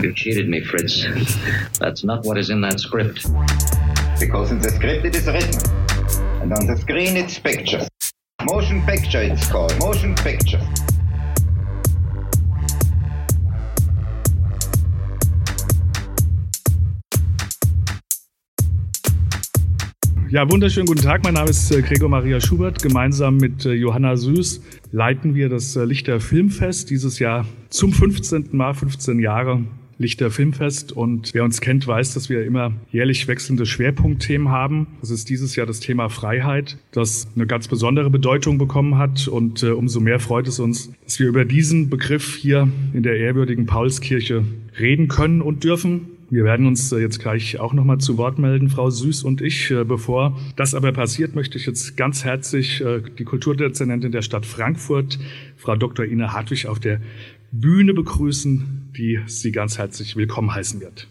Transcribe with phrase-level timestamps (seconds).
[0.00, 1.04] You cheated me, Fritz.
[1.80, 3.26] That's not what is in that script.
[4.20, 5.58] Because in the script it is written.
[6.40, 7.88] And on the screen it's pictures.
[8.44, 9.76] Motion picture it's called.
[9.80, 10.60] Motion picture.
[20.30, 21.24] Ja, wunderschönen guten Tag.
[21.24, 22.80] Mein Name ist äh, Gregor Maria Schubert.
[22.80, 24.60] Gemeinsam mit äh, Johanna Süß
[24.92, 28.50] leiten wir das äh, Lichter Filmfest dieses Jahr zum 15.
[28.52, 29.64] Mal, 15 Jahre
[29.98, 30.92] Lichter Filmfest.
[30.92, 34.86] Und wer uns kennt, weiß, dass wir immer jährlich wechselnde Schwerpunktthemen haben.
[35.00, 39.28] Das ist dieses Jahr das Thema Freiheit, das eine ganz besondere Bedeutung bekommen hat.
[39.28, 43.16] Und äh, umso mehr freut es uns, dass wir über diesen Begriff hier in der
[43.16, 44.44] ehrwürdigen Paulskirche
[44.78, 46.18] reden können und dürfen.
[46.30, 49.70] Wir werden uns äh, jetzt gleich auch nochmal zu Wort melden, Frau Süß und ich.
[49.70, 54.44] Äh, bevor das aber passiert, möchte ich jetzt ganz herzlich äh, die Kulturdezernentin der Stadt
[54.44, 55.18] Frankfurt,
[55.56, 56.04] Frau Dr.
[56.04, 57.00] Ina Hartwig, auf der
[57.50, 61.08] Bühne begrüßen, die Sie ganz herzlich willkommen heißen wird.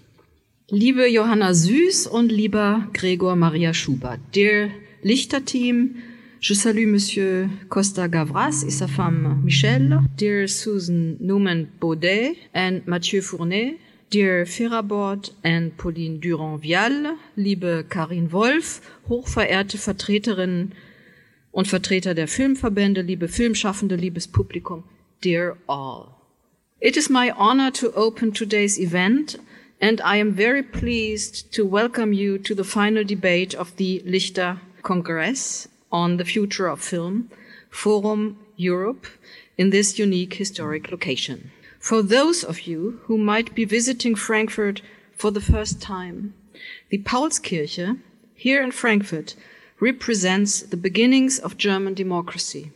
[0.70, 4.70] Liebe Johanna Süß und lieber Gregor Maria Schubert, dear
[5.02, 5.96] Lichterteam,
[6.41, 13.22] je salue Monsieur Costa Gavras et sa femme Michelle, dear Susan Newman Baudet and Mathieu
[13.22, 13.77] Fournet,
[14.13, 18.79] Dear Ferrabord and Pauline Durand-Vial, liebe Karin Wolf,
[19.10, 20.72] hochverehrte Vertreterinnen
[21.51, 24.85] und Vertreter der Filmverbände, liebe Filmschaffende, liebes Publikum,
[25.24, 26.16] dear all.
[26.79, 29.35] It is my honor to open today's event
[29.81, 34.59] and I am very pleased to welcome you to the final debate of the Lichter
[34.83, 37.31] Congress on the future of film,
[37.71, 39.07] Forum Europe,
[39.57, 41.49] in this unique historic location.
[41.79, 44.83] For those of you who might be visiting Frankfurt
[45.15, 46.35] for the first time,
[46.89, 47.98] the Paulskirche
[48.35, 49.33] here in Frankfurt
[49.79, 52.71] represents the beginnings of German democracy,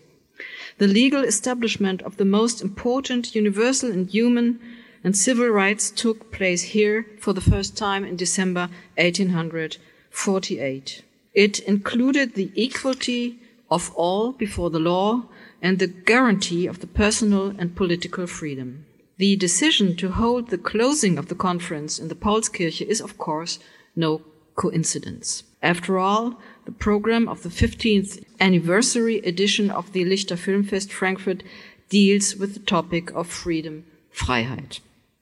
[0.77, 4.59] the legal establishment of the most important universal and human
[5.03, 11.03] and civil rights took place here for the first time in December 1848.
[11.33, 15.23] It included the equality of all before the law
[15.61, 18.85] and the guarantee of the personal and political freedom.
[19.17, 23.59] The decision to hold the closing of the conference in the Paulskirche is, of course,
[23.95, 24.21] no
[24.55, 25.43] coincidence.
[25.61, 31.43] After all, the program of the 15th anniversary edition of the Lichter Filmfest Frankfurt
[31.89, 34.79] deals with the topic of freedom, Freiheit.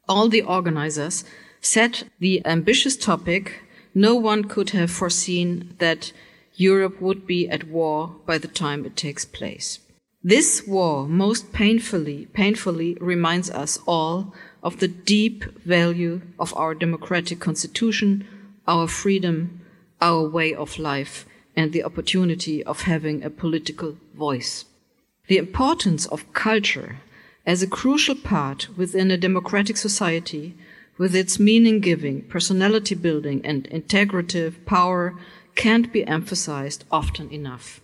[0.08, 1.24] All the organizers
[1.62, 3.62] set the ambitious topic.
[3.94, 6.12] No one could have foreseen that
[6.56, 9.80] Europe would be at war by the time it takes place.
[10.24, 17.40] This war most painfully, painfully reminds us all of the deep value of our democratic
[17.40, 18.28] constitution,
[18.68, 19.62] our freedom,
[20.02, 24.66] our way of life, and the opportunity of having a political voice.
[25.28, 26.98] The importance of culture
[27.46, 30.56] as a crucial part within a democratic society
[30.98, 35.16] with its meaning giving, personality building, and integrative power
[35.56, 37.82] can't be emphasized often enough.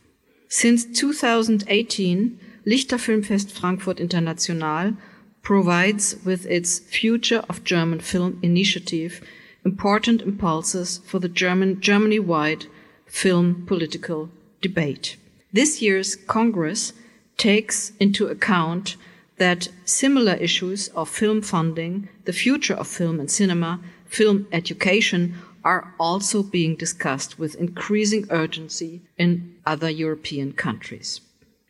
[0.50, 4.94] Since 2018, Lichter Filmfest Frankfurt International
[5.42, 9.22] provides with its Future of German Film initiative
[9.66, 12.68] important impulses for the German Germany-wide
[13.08, 14.30] film political
[14.62, 15.18] debate.
[15.52, 16.94] This year's Congress
[17.38, 18.96] takes into account
[19.38, 25.94] that similar issues of film funding, the future of film and cinema, film education are
[26.00, 31.22] also being discussed with increasing urgency in other European countries.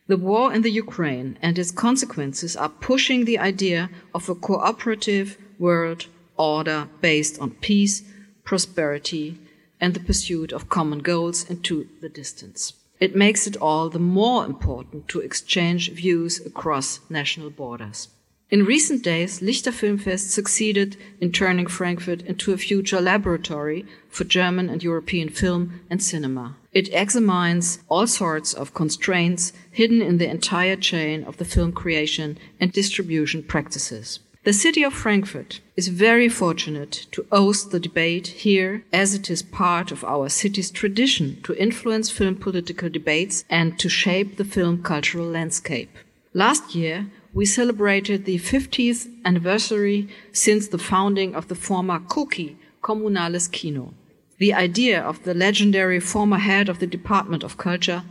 [0.06, 5.38] The war in the Ukraine and its consequences are pushing the idea of a cooperative
[5.58, 8.02] world order based on peace,
[8.44, 9.38] prosperity,
[9.80, 12.72] and the pursuit of common goals into the distance.
[12.98, 18.08] It makes it all the more important to exchange views across national borders.
[18.48, 24.70] In recent days, Lichter Filmfest succeeded in turning Frankfurt into a future laboratory for German
[24.70, 26.54] and European film and cinema.
[26.72, 32.38] It examines all sorts of constraints hidden in the entire chain of the film creation
[32.60, 34.20] and distribution practices.
[34.46, 39.42] The city of Frankfurt is very fortunate to host the debate here as it is
[39.42, 44.84] part of our city's tradition to influence film political debates and to shape the film
[44.84, 45.90] cultural landscape.
[46.32, 53.50] Last year, we celebrated the 50th anniversary since the founding of the former Koki Kommunales
[53.50, 53.94] Kino.
[54.38, 58.04] The idea of the legendary former head of the Department of Culture,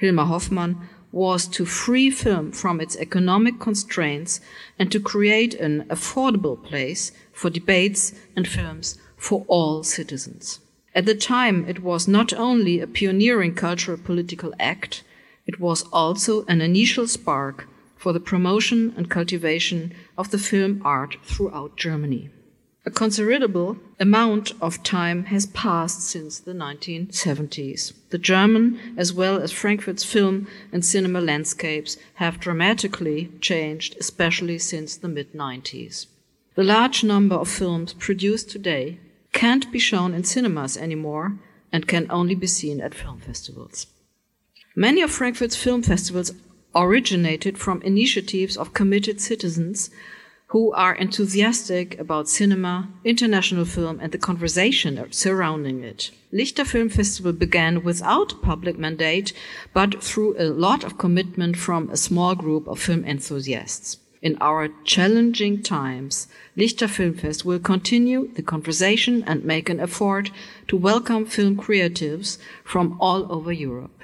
[0.00, 4.40] Hilmar Hoffmann, was to free film from its economic constraints
[4.78, 10.58] and to create an affordable place for debates and films for all citizens.
[10.94, 15.04] At the time, it was not only a pioneering cultural political act,
[15.46, 21.16] it was also an initial spark for the promotion and cultivation of the film art
[21.22, 22.30] throughout Germany.
[22.84, 27.92] A considerable amount of time has passed since the 1970s.
[28.10, 34.96] The German, as well as Frankfurt's film and cinema landscapes, have dramatically changed, especially since
[34.96, 36.06] the mid 90s.
[36.56, 38.98] The large number of films produced today
[39.32, 41.38] can't be shown in cinemas anymore
[41.70, 43.86] and can only be seen at film festivals.
[44.74, 46.32] Many of Frankfurt's film festivals
[46.74, 49.90] originated from initiatives of committed citizens
[50.52, 56.10] who are enthusiastic about cinema, international film, and the conversation surrounding it.
[56.30, 59.32] Lichter Film Festival began without public mandate,
[59.72, 63.96] but through a lot of commitment from a small group of film enthusiasts.
[64.20, 70.30] In our challenging times, Lichter Filmfest will continue the conversation and make an effort
[70.68, 74.02] to welcome film creatives from all over Europe.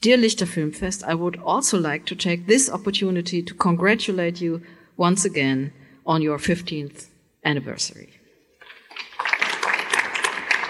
[0.00, 4.62] Dear Lichter Filmfest, I would also like to take this opportunity to congratulate you
[4.96, 5.72] once again
[6.06, 7.08] on your 15th
[7.44, 8.08] anniversary.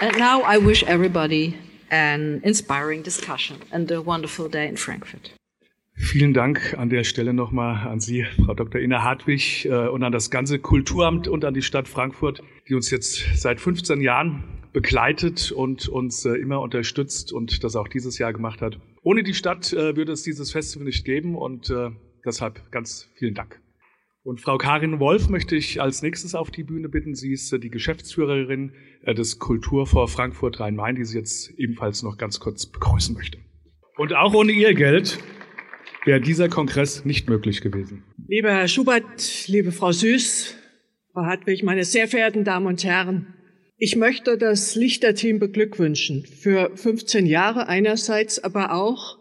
[0.01, 1.57] And now I wish everybody
[1.89, 5.31] an inspiring discussion and a wonderful day in Frankfurt.
[5.97, 8.81] Vielen Dank an der Stelle nochmal an Sie, Frau Dr.
[8.81, 12.91] Ina Hartwig, äh, und an das ganze Kulturamt und an die Stadt Frankfurt, die uns
[12.91, 14.43] jetzt seit 15 Jahren
[14.73, 18.77] begleitet und uns äh, immer unterstützt und das auch dieses Jahr gemacht hat.
[19.03, 21.73] Ohne die Stadt äh, würde es dieses Festival nicht geben und
[22.25, 23.61] deshalb ganz vielen Dank.
[24.25, 27.13] Und Frau Karin Wolf möchte ich als nächstes auf die Bühne bitten.
[27.13, 28.71] Sie ist äh, die Geschäftsführerin
[29.03, 33.37] äh, des Kulturfonds Frankfurt Rhein-Main, die sie jetzt ebenfalls noch ganz kurz begrüßen möchte.
[33.97, 35.19] Und auch ohne ihr Geld
[36.05, 38.03] wäre dieser Kongress nicht möglich gewesen.
[38.27, 40.55] Lieber Herr Schubert, liebe Frau Süß,
[41.13, 43.27] Frau Hartwig, meine sehr verehrten Damen und Herren,
[43.77, 49.19] ich möchte das Lichterteam beglückwünschen für 15 Jahre einerseits, aber auch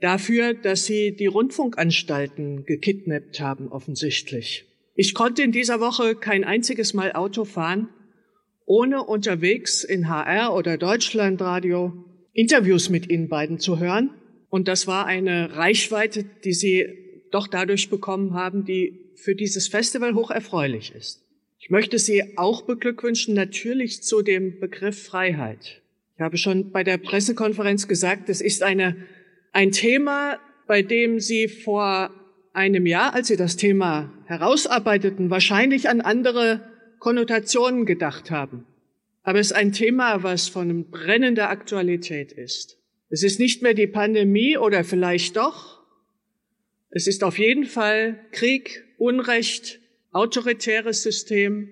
[0.00, 4.64] dafür, dass sie die Rundfunkanstalten gekidnappt haben, offensichtlich.
[4.94, 7.88] Ich konnte in dieser Woche kein einziges Mal Auto fahren,
[8.64, 14.10] ohne unterwegs in HR oder Deutschlandradio Interviews mit Ihnen beiden zu hören.
[14.50, 16.86] Und das war eine Reichweite, die Sie
[17.30, 21.24] doch dadurch bekommen haben, die für dieses Festival hoch erfreulich ist.
[21.58, 25.82] Ich möchte Sie auch beglückwünschen, natürlich zu dem Begriff Freiheit.
[26.14, 28.96] Ich habe schon bei der Pressekonferenz gesagt, es ist eine
[29.52, 32.10] ein Thema, bei dem Sie vor
[32.52, 36.68] einem Jahr, als Sie das Thema herausarbeiteten, wahrscheinlich an andere
[36.98, 38.66] Konnotationen gedacht haben.
[39.22, 42.78] Aber es ist ein Thema, was von brennender Aktualität ist.
[43.10, 45.82] Es ist nicht mehr die Pandemie oder vielleicht doch.
[46.90, 49.80] Es ist auf jeden Fall Krieg, Unrecht,
[50.12, 51.68] autoritäres System,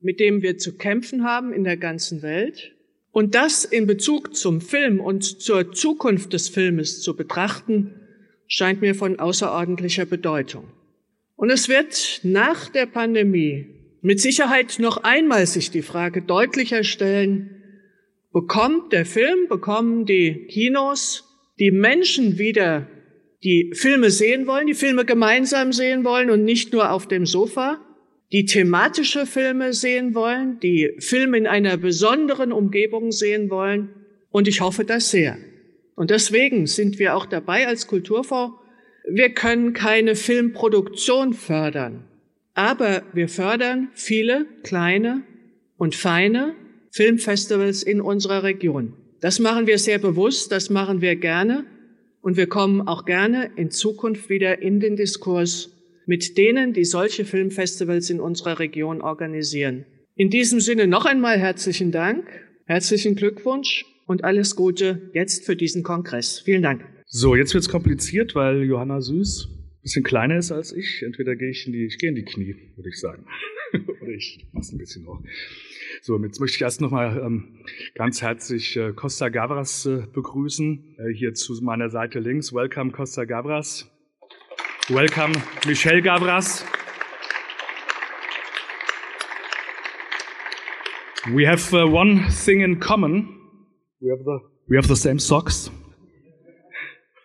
[0.00, 2.75] mit dem wir zu kämpfen haben in der ganzen Welt.
[3.16, 7.94] Und das in Bezug zum Film und zur Zukunft des Filmes zu betrachten,
[8.46, 10.64] scheint mir von außerordentlicher Bedeutung.
[11.34, 13.68] Und es wird nach der Pandemie
[14.02, 17.62] mit Sicherheit noch einmal sich die Frage deutlicher stellen,
[18.34, 21.24] bekommt der Film, bekommen die Kinos,
[21.58, 22.86] die Menschen wieder
[23.42, 27.80] die Filme sehen wollen, die Filme gemeinsam sehen wollen und nicht nur auf dem Sofa?
[28.36, 33.94] Die thematische Filme sehen wollen, die Filme in einer besonderen Umgebung sehen wollen.
[34.28, 35.38] Und ich hoffe das sehr.
[35.94, 38.58] Und deswegen sind wir auch dabei als Kulturfonds.
[39.10, 42.04] Wir können keine Filmproduktion fördern,
[42.52, 45.22] aber wir fördern viele kleine
[45.78, 46.54] und feine
[46.90, 48.92] Filmfestivals in unserer Region.
[49.22, 51.64] Das machen wir sehr bewusst, das machen wir gerne
[52.20, 55.70] und wir kommen auch gerne in Zukunft wieder in den Diskurs
[56.06, 59.84] mit denen, die solche Filmfestivals in unserer Region organisieren.
[60.14, 62.26] In diesem Sinne noch einmal herzlichen Dank,
[62.64, 66.40] herzlichen Glückwunsch und alles Gute jetzt für diesen Kongress.
[66.40, 66.84] Vielen Dank.
[67.06, 71.02] So, jetzt wird's kompliziert, weil Johanna Süß ein bisschen kleiner ist als ich.
[71.02, 73.26] Entweder gehe ich in die, ich gehe in die Knie, würde ich sagen.
[74.00, 75.20] Oder ich mach's ein bisschen hoch.
[76.02, 80.96] So, jetzt möchte ich erst nochmal ähm, ganz herzlich äh, Costa Gavras äh, begrüßen.
[80.98, 82.52] Äh, hier zu meiner Seite links.
[82.52, 83.90] Welcome, Costa Gavras.
[84.88, 85.32] Welcome,
[85.66, 86.64] Michel Gavras.
[91.34, 93.36] We have uh, one thing in common.
[94.00, 94.38] We have the,
[94.68, 95.70] we have the same socks.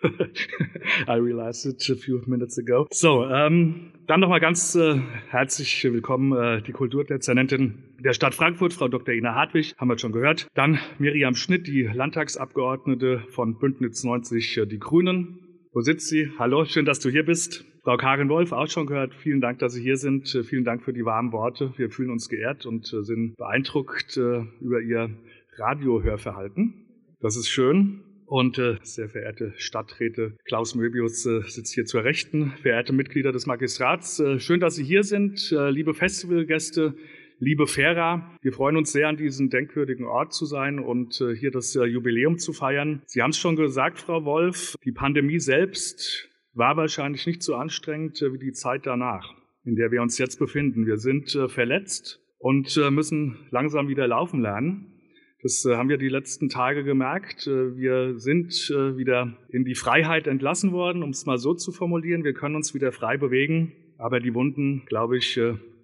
[1.08, 2.88] I realized it a few minutes ago.
[2.92, 5.00] So, ähm, dann nochmal ganz äh,
[5.30, 9.14] herzlich willkommen äh, die Kulturdezernentin der Stadt Frankfurt, Frau Dr.
[9.14, 10.48] Ina Hartwig, haben wir schon gehört.
[10.56, 15.51] Dann Miriam Schnitt, die Landtagsabgeordnete von Bündnis 90 äh, Die Grünen.
[15.74, 16.30] Wo sitzt sie?
[16.38, 17.64] Hallo, schön, dass du hier bist.
[17.84, 19.16] Frau Karin Wolf, auch schon gehört.
[19.16, 20.36] Vielen Dank, dass Sie hier sind.
[20.36, 21.72] Äh, vielen Dank für die warmen Worte.
[21.78, 25.12] Wir fühlen uns geehrt und äh, sind beeindruckt äh, über Ihr
[25.56, 26.74] Radiohörverhalten.
[27.22, 28.04] Das ist schön.
[28.26, 34.62] Und sehr verehrte Stadträte, Klaus Möbius sitzt hier zur Rechten, verehrte Mitglieder des Magistrats, schön,
[34.62, 36.96] dass Sie hier sind, liebe Festivalgäste,
[37.44, 41.50] Liebe Fera, wir freuen uns sehr, an diesem denkwürdigen Ort zu sein und äh, hier
[41.50, 43.02] das äh, Jubiläum zu feiern.
[43.08, 48.22] Sie haben es schon gesagt, Frau Wolf, die Pandemie selbst war wahrscheinlich nicht so anstrengend
[48.22, 49.34] äh, wie die Zeit danach,
[49.66, 50.86] in der wir uns jetzt befinden.
[50.86, 55.02] Wir sind verletzt und müssen langsam wieder laufen lernen.
[55.42, 57.48] Das haben wir die letzten Tage gemerkt.
[57.48, 62.24] Wir sind wieder in die Freiheit entlassen worden, um es mal so zu formulieren.
[62.24, 65.40] Wir können uns wieder frei bewegen, aber die Wunden, glaube ich,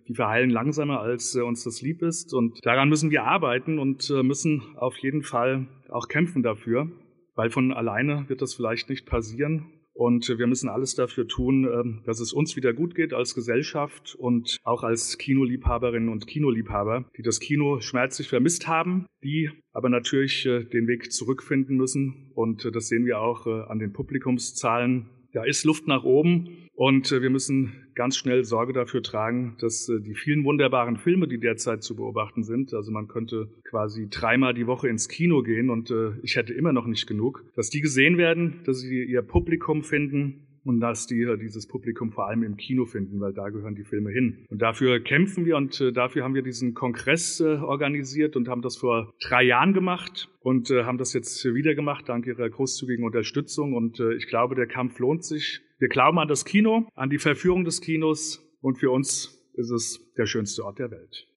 [0.08, 2.34] die verheilen langsamer, als uns das lieb ist.
[2.34, 6.90] Und daran müssen wir arbeiten und müssen auf jeden Fall auch kämpfen dafür,
[7.36, 9.78] weil von alleine wird das vielleicht nicht passieren.
[9.98, 14.14] Und wir müssen alles dafür tun, ähm, dass es uns wieder gut geht als Gesellschaft
[14.14, 20.46] und auch als Kinoliebhaberinnen und Kinoliebhaber, die das Kino schmerzlich vermisst haben, die aber natürlich
[20.46, 22.32] äh, den Weg zurückfinden müssen.
[22.36, 25.08] Und äh, das sehen wir auch äh, an den Publikumszahlen.
[25.34, 26.67] Da ist Luft nach oben.
[26.78, 31.28] Und äh, wir müssen ganz schnell Sorge dafür tragen, dass äh, die vielen wunderbaren Filme,
[31.28, 35.72] die derzeit zu beobachten sind, also man könnte quasi dreimal die Woche ins Kino gehen
[35.72, 39.24] und äh, ich hätte immer noch nicht genug, dass die gesehen werden, dass sie ihr
[39.24, 43.74] Publikum finden und dass die dieses Publikum vor allem im Kino finden, weil da gehören
[43.74, 44.46] die Filme hin.
[44.52, 49.14] Und dafür kämpfen wir und dafür haben wir diesen Kongress organisiert und haben das vor
[49.22, 53.76] drei Jahren gemacht und haben das jetzt wieder gemacht, dank Ihrer großzügigen Unterstützung.
[53.76, 55.62] Und ich glaube, der Kampf lohnt sich.
[55.80, 60.00] Wir glauben an das Kino, an die Verführung des Kinos und für uns ist es
[60.18, 61.28] der schönste Ort der Welt.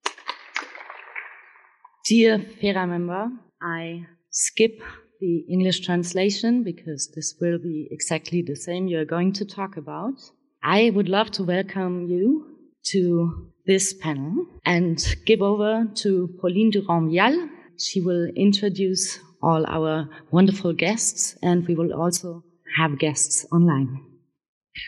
[2.09, 3.33] Dear FERA member,
[3.63, 4.83] I skip
[5.21, 10.15] the English translation because this will be exactly the same you're going to talk about.
[10.63, 12.47] I would love to welcome you
[12.93, 17.47] to this panel and give over to Pauline Durand-Vial.
[17.77, 22.43] She will introduce all our wonderful guests and we will also
[22.79, 24.10] have guests online.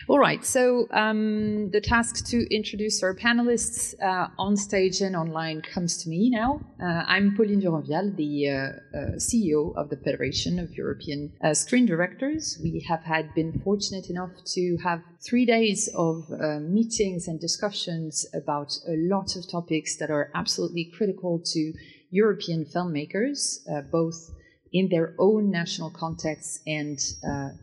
[0.07, 5.61] All right, so um, the task to introduce our panelists uh, on stage and online
[5.61, 6.61] comes to me now.
[6.81, 11.85] Uh, I'm Pauline Durand-Vialle, the uh, uh CEO of the Federation of European uh, Screen
[11.85, 12.57] Directors.
[12.63, 18.25] We have had been fortunate enough to have three days of uh, meetings and discussions
[18.33, 21.73] about a lot of topics that are absolutely critical to
[22.09, 23.59] European filmmakers,
[23.91, 24.31] both
[24.71, 26.99] in their own national context and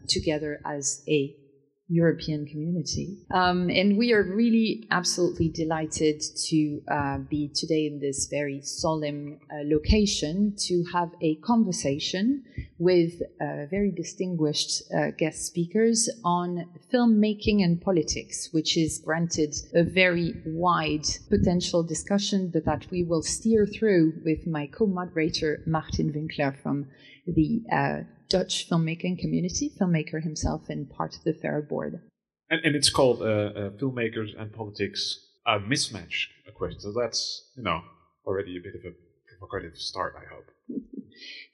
[0.09, 1.35] together as a
[1.91, 3.19] European community.
[3.33, 9.41] Um, and we are really absolutely delighted to uh, be today in this very solemn
[9.53, 12.45] uh, location to have a conversation
[12.79, 19.83] with uh, very distinguished uh, guest speakers on filmmaking and politics, which is granted a
[19.83, 26.57] very wide potential discussion, but that we will steer through with my co-moderator Martijn Winkler
[26.63, 26.87] from
[27.27, 32.01] the uh, Dutch filmmaking community, filmmaker himself, and part of the FERA board.
[32.49, 36.81] And, and it's called uh, uh, Filmmakers and Politics a Mismatch a question.
[36.81, 37.83] So that's, you know,
[38.27, 38.95] already a bit of a
[39.29, 40.51] provocative start, I hope.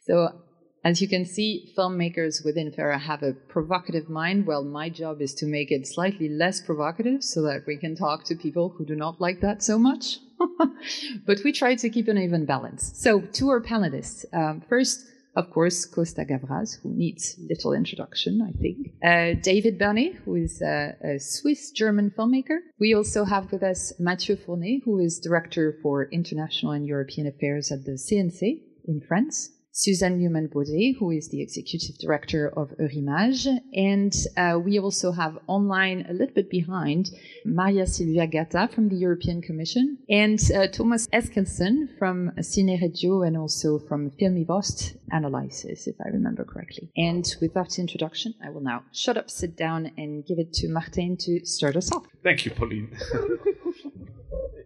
[0.07, 0.43] so,
[0.85, 4.47] as you can see, filmmakers within FERA have a provocative mind.
[4.47, 8.25] Well, my job is to make it slightly less provocative so that we can talk
[8.25, 10.19] to people who do not like that so much.
[11.27, 12.93] but we try to keep an even balance.
[12.95, 14.25] So, to our panelists.
[14.33, 15.07] Um, first,
[15.37, 18.95] of course, Costa Gavras, who needs little introduction, I think.
[19.05, 22.59] Uh, David Bernet, who is a, a Swiss-German filmmaker.
[22.81, 27.71] We also have with us Mathieu Fournet, who is Director for International and European Affairs
[27.71, 29.51] at the CNC in France.
[29.77, 33.47] Suzanne Newman-Baudais, who is the executive director of Eurimages.
[33.75, 37.11] And uh, we also have online, a little bit behind,
[37.45, 43.79] Maria Silvia Gatta from the European Commission and uh, Thomas Eskilsson from Cine-Regio and also
[43.79, 46.91] from Film i Väst Analysis, if I remember correctly.
[46.97, 50.69] And with that introduction, I will now shut up, sit down, and give it to
[50.69, 52.07] Martijn to start us off.
[52.23, 52.97] Thank you, Pauline.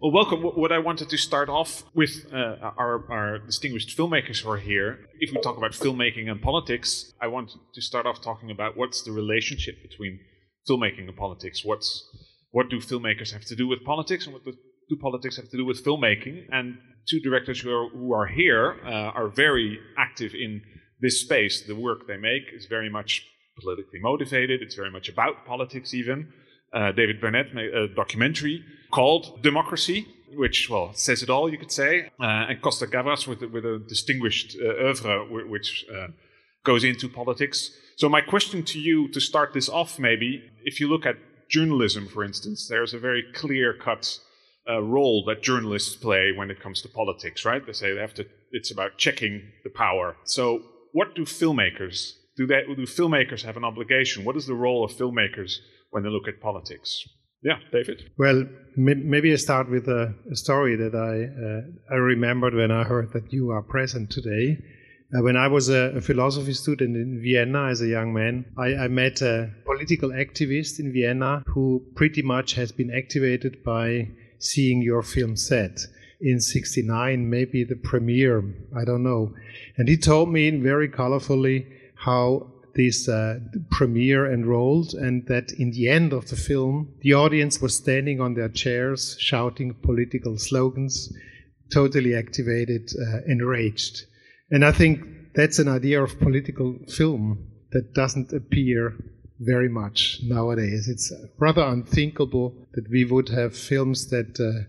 [0.02, 0.40] Well, welcome.
[0.40, 5.00] What I wanted to start off with uh, our, our distinguished filmmakers who are here.
[5.18, 9.02] If we talk about filmmaking and politics, I want to start off talking about what's
[9.02, 10.18] the relationship between
[10.66, 11.66] filmmaking and politics.
[11.66, 12.02] What's
[12.50, 15.66] what do filmmakers have to do with politics, and what do, politics have to do
[15.66, 16.46] with filmmaking?
[16.50, 20.62] And two directors who are, who are here uh, are very active in
[21.02, 21.66] this space.
[21.66, 23.26] The work they make is very much
[23.60, 24.62] politically motivated.
[24.62, 26.32] It's very much about politics, even.
[26.72, 31.72] Uh, David Bernet made a documentary called Democracy, which, well, says it all, you could
[31.72, 32.10] say.
[32.20, 36.08] Uh, and Costa Gavras with, with a distinguished uh, oeuvre, which uh,
[36.64, 37.70] goes into politics.
[37.96, 41.16] So, my question to you to start this off, maybe, if you look at
[41.48, 44.18] journalism, for instance, there's a very clear cut
[44.68, 47.66] uh, role that journalists play when it comes to politics, right?
[47.66, 50.16] They say they have to, it's about checking the power.
[50.24, 50.62] So,
[50.92, 52.46] what do filmmakers do?
[52.46, 54.24] They, do filmmakers have an obligation?
[54.24, 55.58] What is the role of filmmakers
[55.90, 57.06] when they look at politics?
[57.42, 58.10] Yeah, David.
[58.18, 61.14] Well, maybe I start with a, story that I
[61.46, 64.58] uh, I remembered when I heard that you are present today.
[65.12, 68.84] Uh, when I was a, a, philosophy student in Vienna as a young man, I,
[68.84, 74.82] I, met a political activist in Vienna who pretty much has been activated by seeing
[74.82, 75.80] your film set
[76.20, 78.44] in 69, maybe the premiere,
[78.76, 79.34] I don't know.
[79.76, 81.66] And he told me very colorfully
[81.96, 83.38] how this uh,
[83.70, 88.34] premiere enrolled, and that in the end of the film, the audience was standing on
[88.34, 91.12] their chairs, shouting political slogans,
[91.72, 94.04] totally activated, uh, enraged.
[94.50, 98.94] And I think that's an idea of political film that doesn't appear
[99.38, 100.88] very much nowadays.
[100.88, 104.66] It's rather unthinkable that we would have films that uh,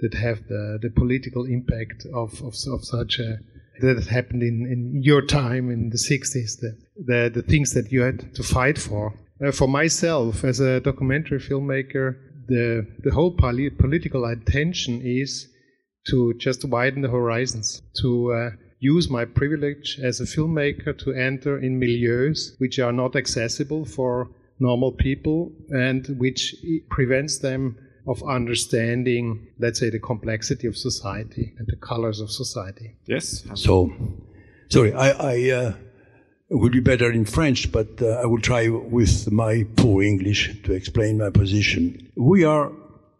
[0.00, 3.38] that have the, the political impact of, of, of such a
[3.80, 8.02] that happened in, in your time in the 60s, the, the, the things that you
[8.02, 9.14] had to fight for.
[9.44, 12.16] Uh, for myself, as a documentary filmmaker,
[12.48, 15.48] the, the whole poli- political intention is
[16.08, 21.58] to just widen the horizons, to uh, use my privilege as a filmmaker to enter
[21.58, 24.30] in milieus which are not accessible for
[24.60, 26.54] normal people and which
[26.90, 27.76] prevents them
[28.08, 32.96] of understanding, let's say, the complexity of society and the colors of society.
[33.06, 33.44] Yes.
[33.54, 33.92] So,
[34.68, 35.72] sorry, I, I uh,
[36.48, 40.72] will be better in French, but uh, I will try with my poor English to
[40.72, 42.10] explain my position.
[42.16, 42.72] We are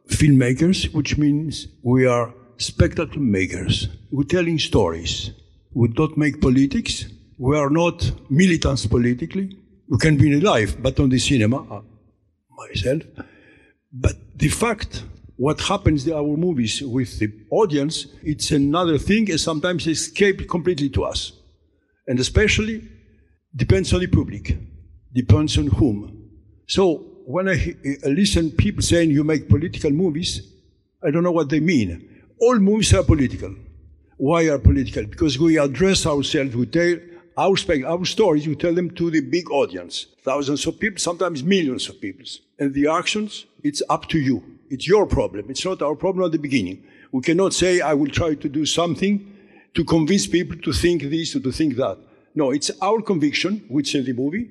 [0.09, 3.88] filmmakers, which means we are spectacle makers.
[4.11, 5.33] We're telling stories.
[5.75, 7.04] We don't make politics.
[7.37, 9.59] We are not militants politically.
[9.88, 11.83] We can be in life, but on the cinema, uh,
[12.57, 13.02] myself.
[13.92, 15.04] But the fact
[15.37, 20.90] what happens in our movies with the audience, it's another thing and sometimes escape completely
[20.90, 21.33] to us.
[22.07, 22.83] And especially
[23.54, 24.57] depends on the public,
[25.14, 26.30] depends on whom.
[26.66, 30.42] So when I, I listen people saying you make political movies,
[31.07, 32.25] I don't know what they mean.
[32.40, 33.54] All movies are political.
[34.16, 35.04] Why are political?
[35.04, 36.97] Because we address ourselves, we tell
[37.38, 37.54] our,
[37.87, 42.01] our stories, we tell them to the big audience, thousands of people, sometimes millions of
[42.01, 42.27] people.
[42.59, 44.42] And the actions, it's up to you.
[44.68, 45.46] It's your problem.
[45.48, 46.83] It's not our problem at the beginning.
[47.12, 49.35] We cannot say, I will try to do something
[49.74, 51.96] to convince people to think this or to think that.
[52.35, 54.51] No, it's our conviction, which is in the movie,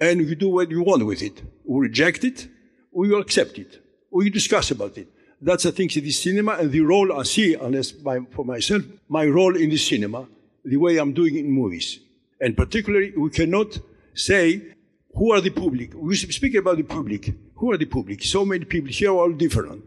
[0.00, 1.40] and we do what we want with it.
[1.64, 2.48] We reject it,
[2.90, 5.06] we accept it, we discuss about it.
[5.40, 9.56] That's, I think, the cinema and the role I see, unless for myself, my role
[9.56, 10.26] in the cinema,
[10.64, 12.00] the way I'm doing in movies.
[12.40, 13.78] And particularly, we cannot
[14.14, 14.74] say
[15.14, 15.92] who are the public.
[15.94, 17.34] We speak about the public.
[17.56, 18.22] Who are the public?
[18.22, 19.84] So many people here are all different.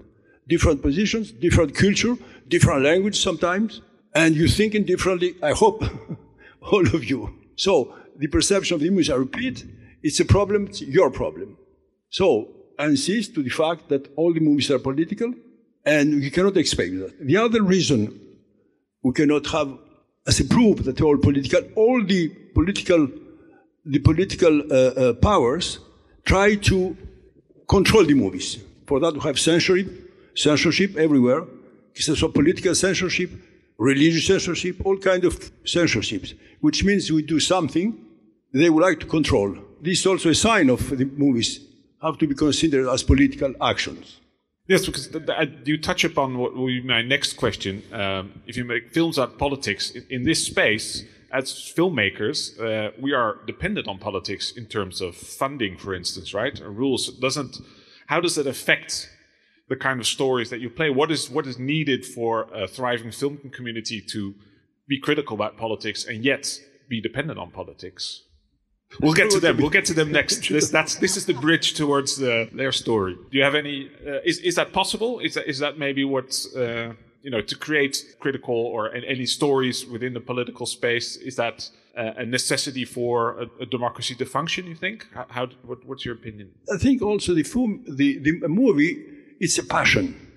[0.48, 3.82] Different positions, different culture, different language sometimes.
[4.14, 5.84] And you're thinking differently, I hope,
[6.62, 7.34] all of you.
[7.56, 9.66] So the perception of the image, I repeat,
[10.04, 11.58] it's a problem, it's your problem.
[12.10, 15.34] So I insist to the fact that all the movies are political,
[15.86, 17.26] and you cannot expect that.
[17.26, 18.20] The other reason
[19.04, 19.78] we cannot have
[20.28, 23.10] as a proof that they're all political, all the political,
[23.86, 25.80] the political uh, uh, powers
[26.26, 26.96] try to
[27.68, 28.60] control the movies.
[28.88, 29.88] For that, we have censorship,
[30.36, 31.46] censorship everywhere.
[31.94, 33.30] So political censorship,
[33.78, 37.98] religious censorship, all kind of censorships, which means we do something
[38.54, 39.56] they would like to control.
[39.82, 41.60] This is also a sign of the movies
[42.02, 44.20] have to be considered as political actions.
[44.68, 45.10] Yes, because
[45.66, 47.84] you touch upon what will be my next question.
[47.92, 53.14] Um, if you make films about politics in, in this space, as filmmakers, uh, we
[53.14, 56.60] are dependent on politics in terms of funding, for instance, right?
[56.60, 57.58] rules doesn't.
[58.08, 59.10] How does that affect
[59.70, 60.90] the kind of stories that you play?
[60.90, 64.36] What is what is needed for a thriving film community to
[64.88, 68.24] be critical about politics and yet be dependent on politics?
[69.00, 69.58] We'll get to them.
[69.58, 70.50] We'll get to them next.
[70.52, 73.16] This, that's, this is the bridge towards the, their story.
[73.32, 73.90] Do you have any?
[74.06, 75.20] Uh, is is that possible?
[75.20, 79.86] Is that is that maybe what uh, you know to create critical or any stories
[79.86, 81.16] within the political space?
[81.18, 84.66] Is that uh, a necessity for a, a, democracy to function?
[84.68, 85.08] You think?
[85.14, 86.52] How, how what, what's your opinion?
[86.74, 89.04] I think also the film, the the movie,
[89.40, 90.28] it's a passion.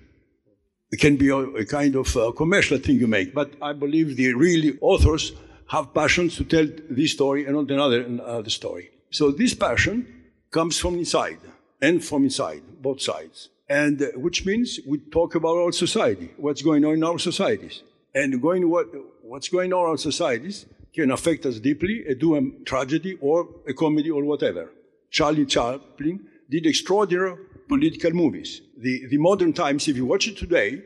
[0.91, 4.15] It can be a, a kind of a commercial thing you make, but I believe
[4.15, 5.33] the really authors
[5.67, 8.91] have passions to tell this story and not another, another story.
[9.09, 11.39] So this passion comes from inside
[11.81, 13.49] and from inside, both sides.
[13.67, 17.83] And uh, which means we talk about our society, what's going on in our societies.
[18.13, 18.87] And going what,
[19.23, 23.47] what's going on in our societies can affect us deeply, a do a tragedy or
[23.67, 24.71] a comedy or whatever.
[25.09, 28.61] Charlie Chaplin did extraordinary political movies.
[28.77, 30.81] The, the modern times, if you watch it today,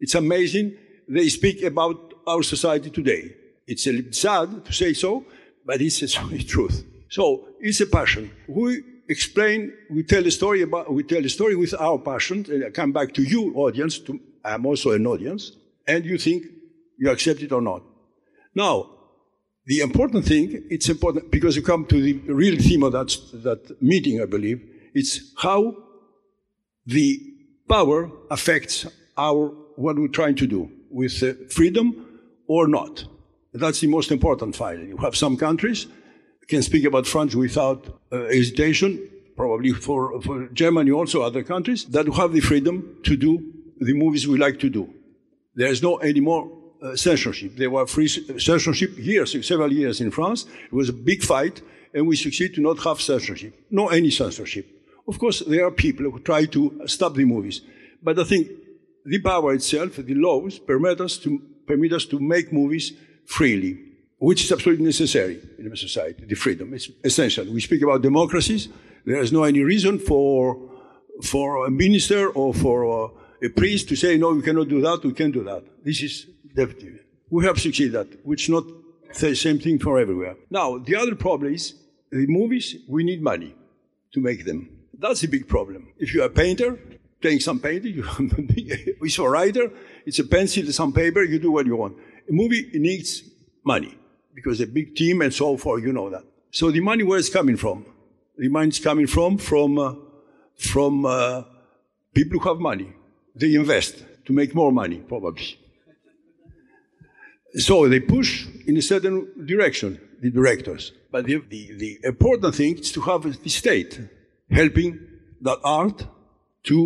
[0.00, 0.76] it's amazing.
[1.08, 3.34] They speak about our society today.
[3.66, 5.24] It's a sad to say so,
[5.64, 6.84] but it's the truth.
[7.10, 8.30] So it's a passion.
[8.46, 12.64] We explain, we tell a story about, we tell a story with our passion, and
[12.64, 15.52] I come back to you, audience, to, I'm also an audience,
[15.86, 16.46] and you think
[16.98, 17.82] you accept it or not.
[18.54, 18.90] Now,
[19.66, 23.82] the important thing, it's important because you come to the real theme of that, that
[23.82, 24.62] meeting, I believe,
[24.94, 25.76] it's how
[26.86, 27.20] the
[27.68, 33.04] power affects our, what we're trying to do with uh, freedom or not.
[33.52, 34.88] That's the most important finally.
[34.88, 35.86] You have some countries,
[36.48, 42.06] can speak about France without uh, hesitation, probably for, for Germany also other countries, that
[42.14, 44.92] have the freedom to do the movies we like to do.
[45.54, 46.50] There is no anymore
[46.82, 47.56] uh, censorship.
[47.56, 50.46] There were free censorship years, several years in France.
[50.64, 51.60] It was a big fight,
[51.94, 53.54] and we succeed to not have censorship.
[53.70, 54.66] No any censorship.
[55.06, 57.62] Of course, there are people who try to stop the movies.
[58.02, 58.48] But I think
[59.04, 62.92] the power itself, the laws, permit us to, permit us to make movies
[63.26, 63.87] freely,
[64.18, 66.74] which is absolutely necessary in a society, the freedom.
[66.74, 67.44] It's essential.
[67.46, 68.68] We speak about democracies.
[69.04, 70.58] There is no any reason for,
[71.22, 75.04] for a minister or for a, a priest to say, no, we cannot do that,
[75.04, 75.62] we can do that.
[75.84, 77.00] This is definitely.
[77.30, 78.64] We have succeeded that, which not
[79.18, 80.36] the same thing for everywhere.
[80.50, 81.74] Now, the other problem is
[82.10, 83.54] the movies, we need money
[84.12, 84.68] to make them.
[84.98, 85.92] That's a big problem.
[85.98, 86.78] If you're a painter,
[87.20, 88.04] playing some painting, you
[89.00, 89.70] it's a writer,
[90.04, 91.96] it's a pencil, some paper, you do what you want.
[92.28, 93.22] A movie needs
[93.64, 93.97] money
[94.38, 96.24] because a big team and so forth, you know that.
[96.50, 97.84] So the money where is coming from?
[98.36, 99.94] The money is coming from from uh,
[100.56, 101.42] from uh,
[102.14, 102.92] people who have money.
[103.34, 103.94] They invest
[104.26, 105.58] to make more money, probably.
[107.54, 110.92] So they push in a certain direction, the directors.
[111.10, 114.00] But the, the, the important thing is to have the state
[114.50, 115.00] helping
[115.40, 116.06] that art
[116.64, 116.78] to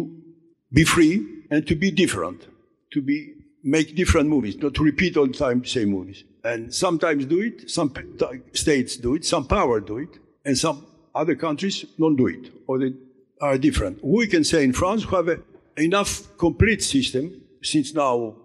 [0.73, 2.47] be free and to be different,
[2.93, 6.25] to be make different movies, not to repeat all the time the same movies.
[6.45, 7.93] And sometimes do it, some
[8.53, 12.79] states do it, some power do it, and some other countries don't do it, or
[12.79, 12.95] they
[13.41, 13.99] are different.
[14.03, 15.39] We can say in France we have a,
[15.77, 18.37] enough complete system since now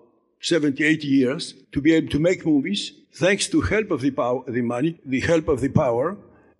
[0.42, 4.44] 70, 80 years to be able to make movies thanks to help of the power,
[4.48, 6.18] the money, the help of the power,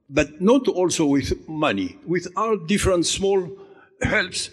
[0.10, 3.48] but not also with money, with our different small
[4.02, 4.50] helps,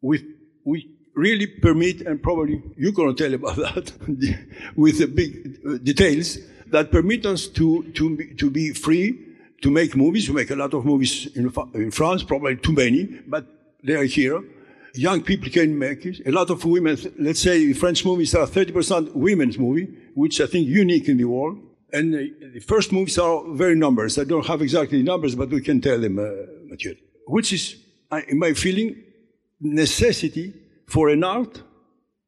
[0.00, 0.22] with,
[0.64, 0.90] we
[1.20, 3.92] really permit, and probably you're going to tell about that,
[4.76, 9.08] with the big uh, details, that permit us to, to, be, to be free
[9.62, 10.28] to make movies.
[10.28, 13.44] We make a lot of movies in, in France, probably too many, but
[13.82, 14.42] they are here
[14.94, 16.26] young people can make it.
[16.26, 20.66] A lot of women, let's say French movies are 30% women's movie, which I think
[20.66, 21.58] unique in the world.
[21.92, 24.18] And the first movies are very numbers.
[24.18, 26.94] I don't have exactly numbers, but we can tell them, uh, Mathieu.
[27.26, 27.76] Which is,
[28.28, 29.02] in my feeling,
[29.60, 30.54] necessity
[30.90, 31.62] for an art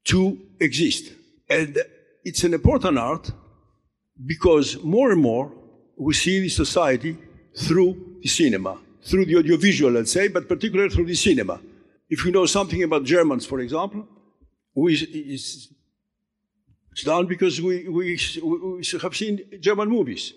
[0.05, 1.13] to exist.
[1.51, 1.79] And
[2.25, 3.31] it's an important art
[4.25, 5.53] because more and more
[5.97, 7.19] we see the society
[7.59, 11.61] through the cinema, through the audiovisual, let's say, but particularly through the cinema.
[12.09, 14.07] If you know something about Germans, for example,
[14.75, 15.69] we, it's,
[16.93, 20.35] it's done because we, we, we have seen German movies.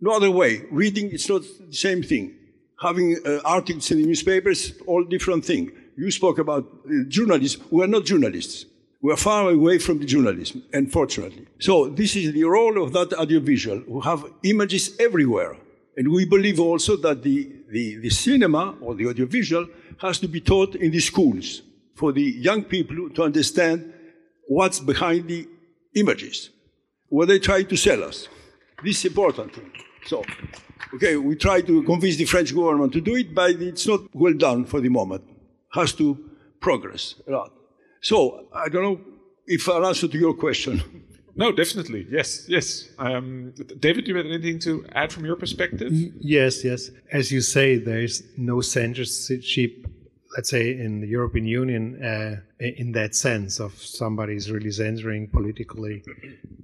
[0.00, 0.62] No other way.
[0.70, 2.34] Reading, it's not the same thing.
[2.80, 5.70] Having uh, articles in the newspapers, all different thing.
[5.96, 7.58] You spoke about uh, journalists.
[7.70, 8.66] We are not journalists.
[9.00, 11.46] We are far away from the journalism, unfortunately.
[11.58, 13.82] So this is the role of that audiovisual.
[13.86, 15.56] We have images everywhere.
[15.96, 19.66] And we believe also that the, the, the cinema or the audiovisual
[19.98, 21.62] has to be taught in the schools
[21.94, 23.92] for the young people to understand
[24.48, 25.46] what's behind the
[25.94, 26.50] images,
[27.08, 28.28] what they try to sell us.
[28.82, 29.52] This is important.
[30.06, 30.24] So,
[30.94, 34.34] okay, we try to convince the French government to do it, but it's not well
[34.34, 35.24] done for the moment.
[35.74, 36.18] Has to
[36.60, 37.52] progress a lot.
[38.00, 39.00] So, I don't know
[39.46, 40.82] if I'll answer to your question.
[41.36, 42.06] No, definitely.
[42.10, 42.88] Yes, yes.
[42.98, 45.92] Um, David, do you have anything to add from your perspective?
[46.20, 46.90] Yes, yes.
[47.10, 49.86] As you say, there is no censorship,
[50.36, 55.28] let's say, in the European Union uh, in that sense of somebody is really censoring
[55.28, 56.04] politically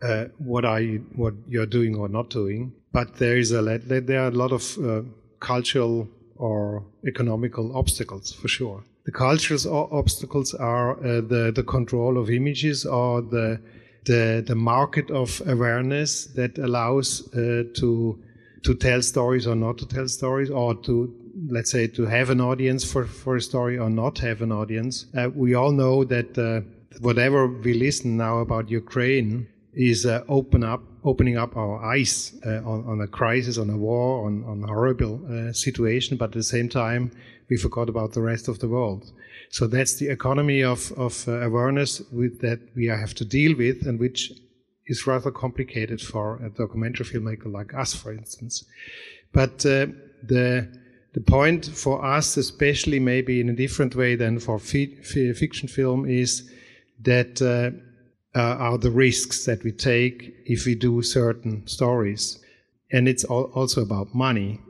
[0.03, 2.73] uh, what are you, what you're doing or not doing.
[2.93, 5.03] But there is a there are a lot of uh,
[5.41, 8.85] cultural or economical obstacles for sure.
[9.05, 13.61] The cultural obstacles are uh, the the control of images or the
[14.05, 18.19] the the market of awareness that allows uh, to
[18.63, 21.15] to tell stories or not to tell stories or to
[21.49, 25.07] let's say to have an audience for for a story or not have an audience.
[25.17, 26.61] Uh, we all know that uh,
[27.01, 32.59] whatever we listen now about ukraine is uh, open up opening up our eyes uh,
[32.65, 36.33] on, on a crisis on a war on on a horrible uh, situation but at
[36.33, 37.11] the same time
[37.51, 39.13] we forgot about the rest of the world
[39.51, 43.85] so that's the economy of, of uh, awareness with, that we have to deal with,
[43.87, 44.33] and which
[44.87, 48.65] is rather complicated for a documentary filmmaker like us, for instance.
[49.33, 49.87] But uh,
[50.23, 50.69] the
[51.13, 55.67] the point for us, especially maybe in a different way than for fi- fi- fiction
[55.67, 56.49] film, is
[57.01, 57.73] that uh,
[58.39, 62.39] uh, are the risks that we take if we do certain stories.
[62.93, 64.61] And it's also about money.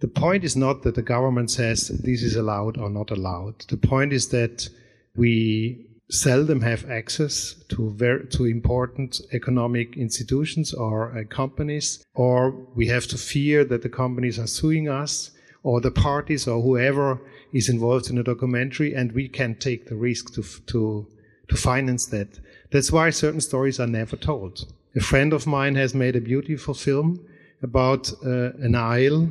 [0.00, 3.60] The point is not that the government says this is allowed or not allowed.
[3.68, 4.68] The point is that
[5.16, 7.96] we seldom have access to
[8.30, 14.38] to important economic institutions or uh, companies, or we have to fear that the companies
[14.38, 15.30] are suing us
[15.62, 17.20] or the parties or whoever
[17.52, 21.06] is involved in a documentary, and we can take the risk to to
[21.48, 22.38] to finance that.
[22.70, 24.66] That's why certain stories are never told.
[24.94, 27.20] A friend of mine has made a beautiful film
[27.62, 29.30] about uh, an isle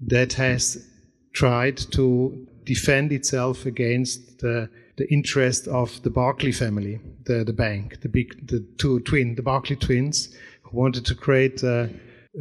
[0.00, 0.86] that has
[1.32, 8.00] tried to defend itself against the, the interest of the Barclay family, the, the bank,
[8.00, 11.86] the big, the two twin, the Barclay twins, who wanted to create uh,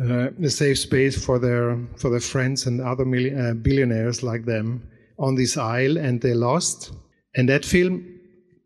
[0.02, 4.46] uh, a safe space for their for their friends and other million, uh, billionaires like
[4.46, 6.92] them on this isle, and they lost.
[7.36, 8.06] And that film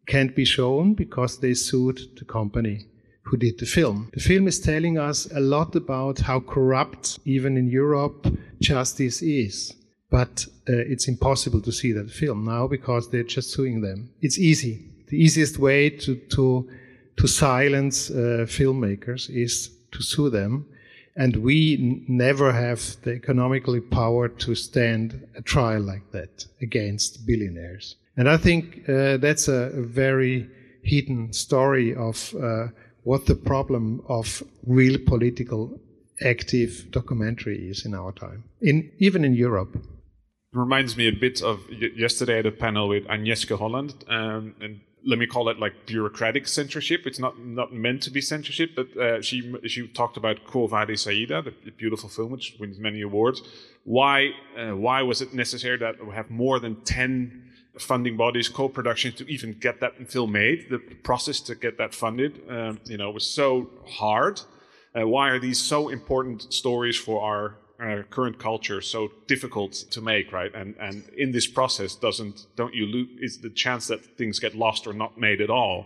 [0.07, 2.87] can't be shown because they sued the company
[3.31, 4.09] who did the film.
[4.13, 8.27] The film is telling us a lot about how corrupt, even in Europe,
[8.59, 9.73] justice is.
[10.09, 14.09] But uh, it's impossible to see that film now because they're just suing them.
[14.21, 14.85] It's easy.
[15.07, 16.69] The easiest way to, to,
[17.15, 20.65] to silence uh, filmmakers is to sue them.
[21.15, 27.25] And we n- never have the economical power to stand a trial like that against
[27.25, 27.95] billionaires.
[28.17, 30.49] And I think uh, that's a, a, very
[30.83, 32.67] hidden story of uh,
[33.03, 35.79] what the problem of real political
[36.21, 39.75] active documentary is in our time, in even in Europe.
[39.75, 44.81] It reminds me a bit of yesterday at a panel with Agnieszka Holland, um, and
[45.05, 47.07] let me call it like bureaucratic censorship.
[47.07, 51.07] It's not not meant to be censorship, but uh, she she talked about Quo Vadis
[51.07, 53.41] Aida, the beautiful film which wins many awards.
[53.83, 59.13] Why uh, why was it necessary that we have more than ten funding bodies, co-production
[59.13, 60.69] to even get that film made?
[60.69, 64.41] The process to get that funded, um, you know, was so hard.
[64.93, 70.01] Uh, why are these so important stories for our uh, current culture so difficult to
[70.01, 70.53] make, right?
[70.53, 73.09] And and in this process, doesn't don't you lose?
[73.19, 75.85] Is the chance that things get lost or not made at all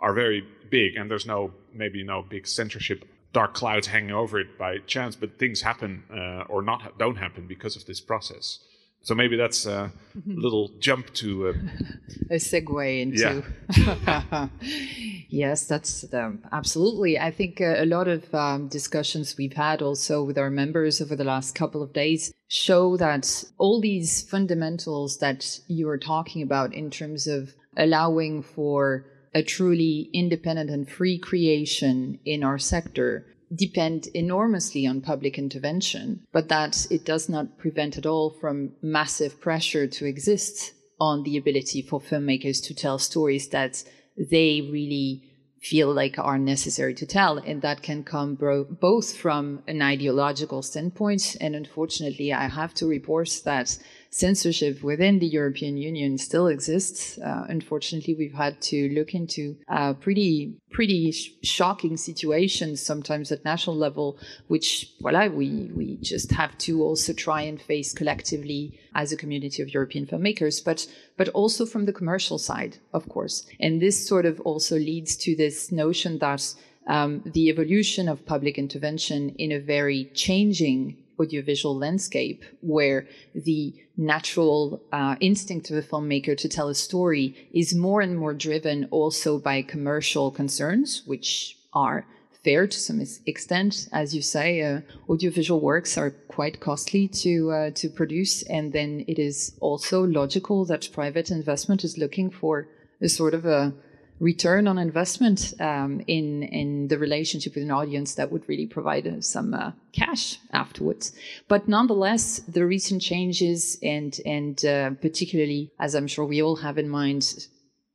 [0.00, 4.56] are very big, and there's no maybe no big censorship dark clouds hanging over it
[4.56, 8.60] by chance, but things happen uh, or not don't happen because of this process.
[9.04, 9.92] So maybe that's a
[10.26, 11.50] little jump to uh,
[12.30, 13.44] a segue into.
[13.76, 14.48] Yeah.
[15.28, 17.18] yes, that's um, absolutely.
[17.18, 21.14] I think uh, a lot of um, discussions we've had also with our members over
[21.14, 26.72] the last couple of days show that all these fundamentals that you are talking about
[26.72, 34.08] in terms of allowing for a truly independent and free creation in our sector depend
[34.14, 39.86] enormously on public intervention, but that it does not prevent at all from massive pressure
[39.86, 43.82] to exist on the ability for filmmakers to tell stories that
[44.16, 45.22] they really
[45.60, 47.38] feel like are necessary to tell.
[47.38, 51.36] And that can come bro- both from an ideological standpoint.
[51.40, 53.78] And unfortunately, I have to report that
[54.14, 57.18] censorship within the European Union still exists.
[57.18, 63.44] Uh, unfortunately, we've had to look into uh, pretty pretty sh- shocking situations sometimes at
[63.44, 69.10] national level, which voila, we we just have to also try and face collectively as
[69.10, 73.44] a community of European filmmakers, but but also from the commercial side, of course.
[73.58, 76.54] And this sort of also leads to this notion that
[76.86, 84.82] um, the evolution of public intervention in a very changing audiovisual landscape where the natural
[84.92, 89.38] uh, instinct of a filmmaker to tell a story is more and more driven also
[89.38, 92.06] by commercial concerns, which are
[92.44, 93.88] fair to some extent.
[93.92, 99.04] As you say, uh, audiovisual works are quite costly to uh, to produce, and then
[99.08, 102.68] it is also logical that private investment is looking for
[103.00, 103.72] a sort of a
[104.20, 109.06] return on investment um, in in the relationship with an audience that would really provide
[109.06, 111.12] uh, some uh, cash afterwards.
[111.48, 116.78] But nonetheless, the recent changes and and uh, particularly, as I'm sure we all have
[116.78, 117.48] in mind,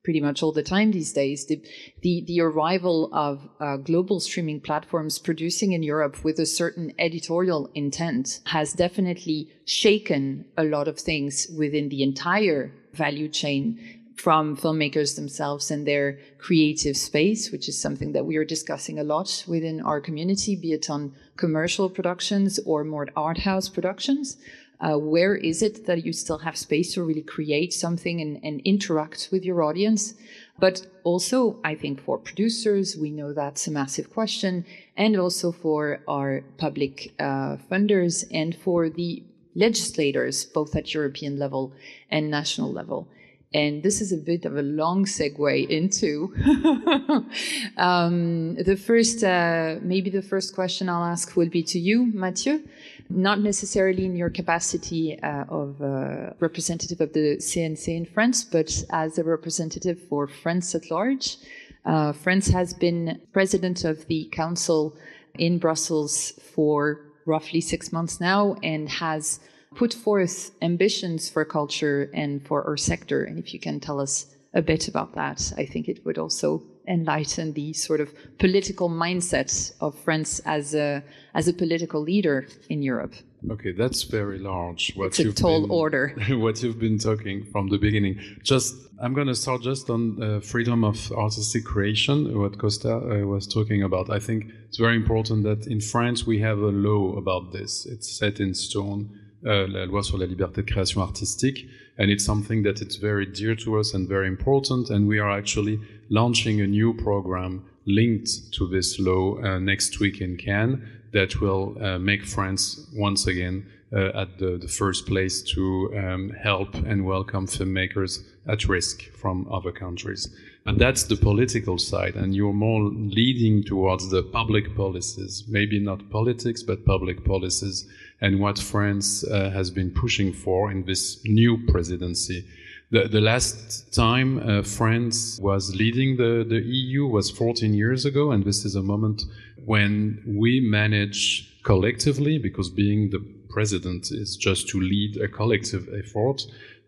[0.04, 1.62] pretty much all the time these days, the
[2.02, 7.70] the, the arrival of uh, global streaming platforms producing in Europe with a certain editorial
[7.76, 15.16] intent has definitely shaken a lot of things within the entire value chain from filmmakers
[15.16, 19.80] themselves and their creative space, which is something that we are discussing a lot within
[19.80, 24.36] our community, be it on commercial productions or more art house productions.
[24.82, 28.60] Uh, where is it that you still have space to really create something and, and
[28.66, 30.14] interact with your audience?
[30.60, 34.66] But also, I think for producers, we know that's a massive question,
[34.98, 39.24] and also for our public uh, funders and for the
[39.56, 41.72] legislators, both at European level
[42.12, 43.08] and national level.
[43.52, 46.32] And this is a bit of a long segue into
[47.78, 52.62] um, the first, uh, maybe the first question I'll ask will be to you, Mathieu,
[53.10, 58.84] not necessarily in your capacity uh, of uh, representative of the CNC in France, but
[58.92, 61.38] as a representative for France at large.
[61.86, 64.96] Uh, France has been president of the council
[65.40, 69.40] in Brussels for roughly six months now and has
[69.76, 73.24] put forth ambitions for culture and for our sector.
[73.24, 76.64] And if you can tell us a bit about that, I think it would also
[76.88, 81.04] enlighten the sort of political mindset of France as a
[81.36, 83.14] as a political leader in Europe.
[83.52, 84.92] Okay, that's very large.
[84.96, 86.14] What it's a tall been, order.
[86.30, 88.20] what you've been talking from the beginning.
[88.44, 93.26] Just, I'm going to start just on uh, freedom of artistic creation, what Costa uh,
[93.26, 94.10] was talking about.
[94.10, 97.86] I think it's very important that in France we have a law about this.
[97.86, 102.24] It's set in stone uh, la loi sur la liberté de création artistique, and it's
[102.24, 104.90] something that it's very dear to us and very important.
[104.90, 110.22] And we are actually launching a new program linked to this law uh, next week
[110.22, 110.82] in Cannes
[111.14, 116.30] that will uh, make France once again uh, at the, the, first place to um,
[116.30, 120.30] help and welcome filmmakers at risk from other countries.
[120.66, 126.08] And that's the political side, and you're more leading towards the public policies, maybe not
[126.12, 127.88] politics, but public policies
[128.22, 132.46] and what France uh, has been pushing for in this new presidency.
[132.92, 138.32] The, the last time uh, France was leading the, the EU was 14 years ago,
[138.32, 139.24] and this is a moment
[139.66, 146.42] when we manage collectively, because being the president is just to lead a collective effort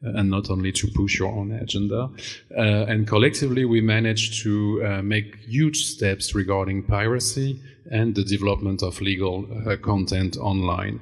[0.03, 2.09] uh, and not only to push your own agenda.
[2.57, 8.81] Uh, and collectively, we managed to uh, make huge steps regarding piracy and the development
[8.81, 10.99] of legal uh, content online.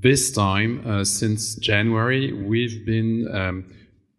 [0.00, 3.64] This time, uh, since January, we've been um,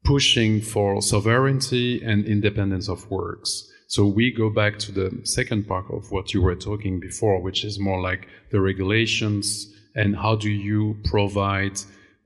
[0.04, 3.72] pushing for sovereignty and independence of works.
[3.88, 7.64] So we go back to the second part of what you were talking before, which
[7.64, 11.80] is more like the regulations and how do you provide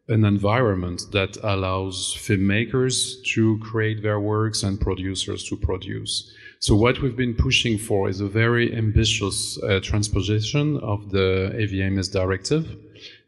[0.08, 6.34] an environment that allows filmmakers to create their works and producers to produce.
[6.60, 12.12] So what we've been pushing for is a very ambitious uh, transposition of the AVMS
[12.12, 12.78] directive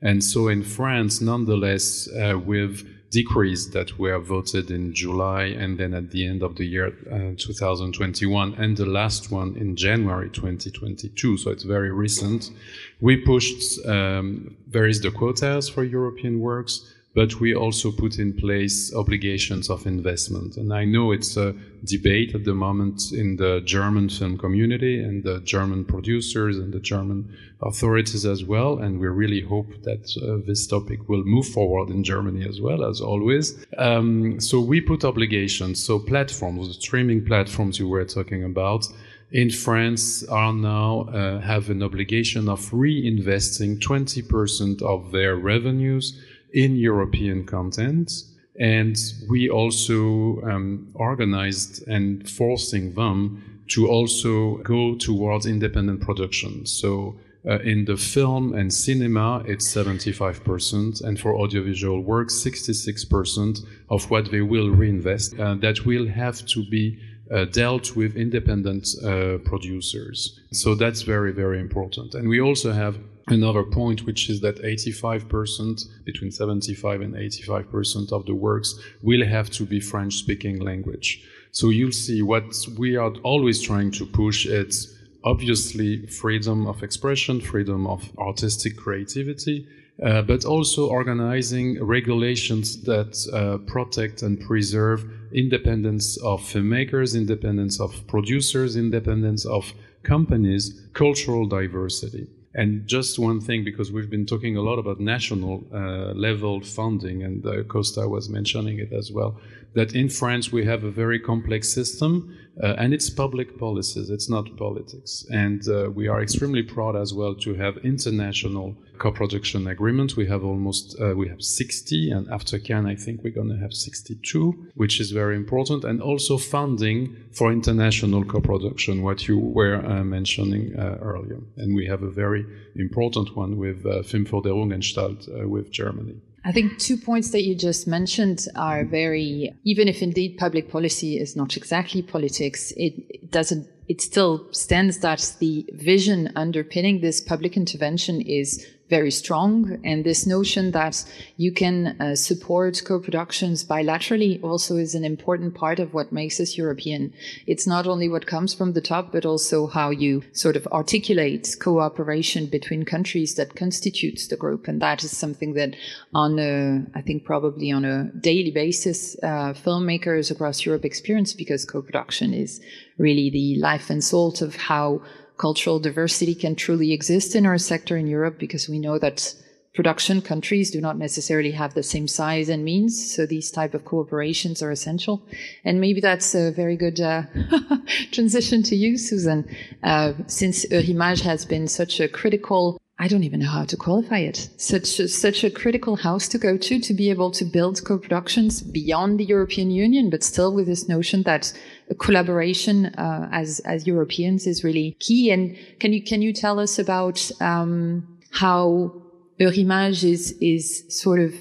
[0.02, 5.94] and so in France, nonetheless, uh, with decrees that were voted in July and then
[5.94, 11.38] at the end of the year uh, 2021 and the last one in January 2022.
[11.38, 12.52] So it's very recent.
[13.00, 18.94] We pushed, um, is the quotas for European works but we also put in place
[18.94, 20.58] obligations of investment.
[20.58, 25.24] And I know it's a debate at the moment in the German film community and
[25.24, 28.80] the German producers and the German authorities as well.
[28.80, 32.84] And we really hope that uh, this topic will move forward in Germany as well,
[32.84, 33.66] as always.
[33.78, 35.82] Um, so we put obligations.
[35.82, 38.88] So platforms, the streaming platforms you were talking about,
[39.32, 46.22] in France are now uh, have an obligation of reinvesting 20% of their revenues
[46.56, 48.24] in European content.
[48.58, 48.98] And
[49.30, 56.66] we also um, organized and forcing them to also go towards independent production.
[56.66, 64.10] So uh, in the film and cinema, it's 75%, and for audiovisual work, 66% of
[64.10, 65.38] what they will reinvest.
[65.38, 66.98] Uh, that will have to be
[67.32, 70.40] uh, dealt with independent uh, producers.
[70.52, 72.16] So that's very, very important.
[72.16, 78.26] And we also have another point, which is that 85%, between 75 and 85% of
[78.26, 81.24] the works will have to be French speaking language.
[81.52, 84.46] So you'll see what we are always trying to push.
[84.46, 89.68] It's obviously freedom of expression, freedom of artistic creativity,
[90.04, 98.06] uh, but also organizing regulations that uh, protect and preserve independence of filmmakers, independence of
[98.08, 102.28] producers, independence of companies, cultural diversity.
[102.58, 107.22] And just one thing, because we've been talking a lot about national uh, level funding,
[107.22, 109.40] and uh, Costa was mentioning it as well,
[109.76, 114.30] that in France we have a very complex system, uh, and it's public policies, it's
[114.30, 115.26] not politics.
[115.30, 120.16] And uh, we are extremely proud as well to have international co-production agreements.
[120.16, 123.58] We have almost, uh, we have 60, and after Cannes I think we're going to
[123.58, 129.86] have 62, which is very important, and also funding for international co-production, what you were
[129.86, 131.42] uh, mentioning earlier.
[131.58, 132.46] And we have a very
[132.78, 136.16] important one with uh, Filmförderungsanstalt with Germany.
[136.46, 141.18] I think two points that you just mentioned are very, even if indeed public policy
[141.18, 147.58] is not exactly politics, it doesn't, it still stands that the vision underpinning this public
[147.58, 149.80] intervention is very strong.
[149.84, 151.04] And this notion that
[151.38, 156.58] you can uh, support co-productions bilaterally also is an important part of what makes us
[156.58, 157.14] European.
[157.48, 161.56] It's not only what comes from the top, but also how you sort of articulate
[161.60, 164.68] cooperation between countries that constitutes the group.
[164.68, 165.76] And that is something that
[166.14, 171.66] on a, I think probably on a daily basis, uh, filmmakers across Europe experience because
[171.66, 172.62] co-production is
[172.98, 175.02] really the life and salt of how
[175.38, 179.36] cultural diversity can truly exist in our sector in Europe because we know that
[179.76, 183.14] production countries do not necessarily have the same size and means.
[183.14, 185.22] So these type of cooperations are essential.
[185.66, 187.24] And maybe that's a very good uh,
[188.12, 189.48] transition to you, Susan,
[189.84, 194.20] uh, since Eurimages has been such a critical I don't even know how to qualify
[194.20, 194.50] it.
[194.56, 198.62] Such a, such a critical house to go to to be able to build co-productions
[198.62, 201.52] beyond the European Union, but still with this notion that
[202.00, 205.32] collaboration uh, as as Europeans is really key.
[205.32, 208.94] And can you can you tell us about um, how
[209.40, 211.34] Eurimages is is sort of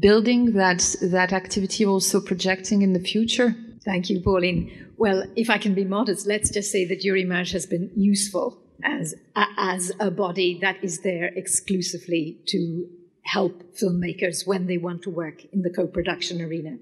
[0.00, 3.54] building that that activity, also projecting in the future?
[3.84, 4.70] Thank you, Pauline.
[4.96, 9.14] Well, if I can be modest, let's just say that Eurimages has been useful as
[9.56, 12.86] as a body that is there exclusively to
[13.24, 16.76] help filmmakers when they want to work in the co-production arena.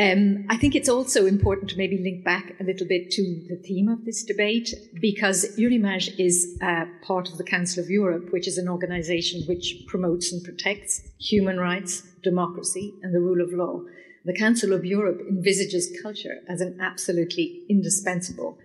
[0.00, 3.56] Um, I think it's also important to maybe link back a little bit to the
[3.56, 8.48] theme of this debate because Eurimages is uh, part of the Council of Europe, which
[8.48, 13.82] is an organization which promotes and protects human rights, democracy, and the rule of law.
[14.24, 18.56] The Council of Europe envisages culture as an absolutely indispensable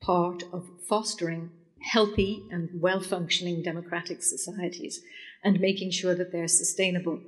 [0.00, 1.50] part of fostering
[1.82, 5.00] healthy and well functioning democratic societies
[5.44, 7.20] and making sure that they're sustainable.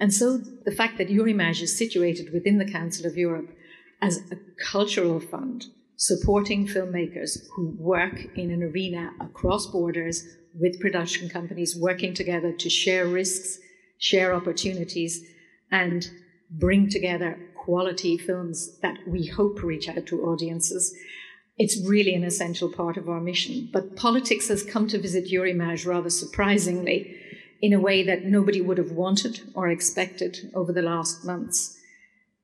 [0.00, 3.50] And so the fact that Eurimages is situated within the Council of Europe
[4.02, 4.38] as a
[4.70, 10.26] cultural fund supporting filmmakers who work in an arena across borders
[10.58, 13.58] with production companies working together to share risks,
[13.98, 15.22] share opportunities,
[15.70, 16.10] and
[16.50, 20.96] bring together quality films that we hope reach out to audiences
[21.60, 23.68] it's really an essential part of our mission.
[23.70, 27.14] But politics has come to visit Eurimages rather surprisingly
[27.60, 31.76] in a way that nobody would have wanted or expected over the last months.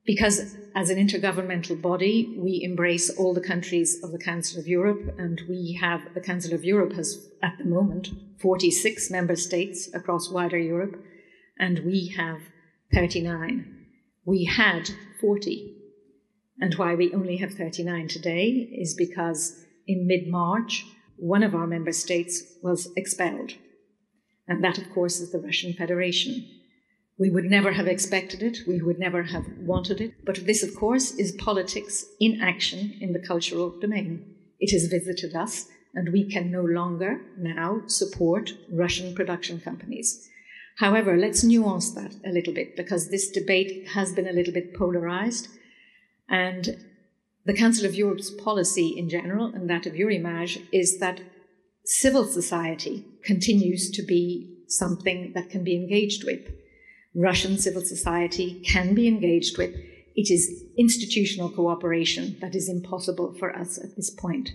[0.05, 5.15] Because as an intergovernmental body, we embrace all the countries of the Council of Europe,
[5.17, 8.09] and we have the Council of Europe has at the moment
[8.39, 11.03] 46 member states across wider Europe,
[11.59, 12.39] and we have
[12.93, 13.85] 39.
[14.25, 14.89] We had
[15.19, 15.77] 40
[16.59, 20.85] and why we only have 39 today is because in mid March,
[21.17, 23.53] one of our member states was expelled.
[24.47, 26.47] And that, of course, is the Russian Federation.
[27.19, 30.13] We would never have expected it, we would never have wanted it.
[30.23, 34.35] But this, of course, is politics in action in the cultural domain.
[34.59, 40.29] It has visited us, and we can no longer now support Russian production companies.
[40.77, 44.75] However, let's nuance that a little bit because this debate has been a little bit
[44.75, 45.47] polarized.
[46.29, 46.85] And
[47.45, 51.21] the Council of Europe's policy in general, and that of Eurimages, is that
[51.87, 56.51] civil society continues to be something that can be engaged with.
[57.15, 59.73] Russian civil society can be engaged with.
[60.13, 64.49] It is institutional cooperation that is impossible for us at this point.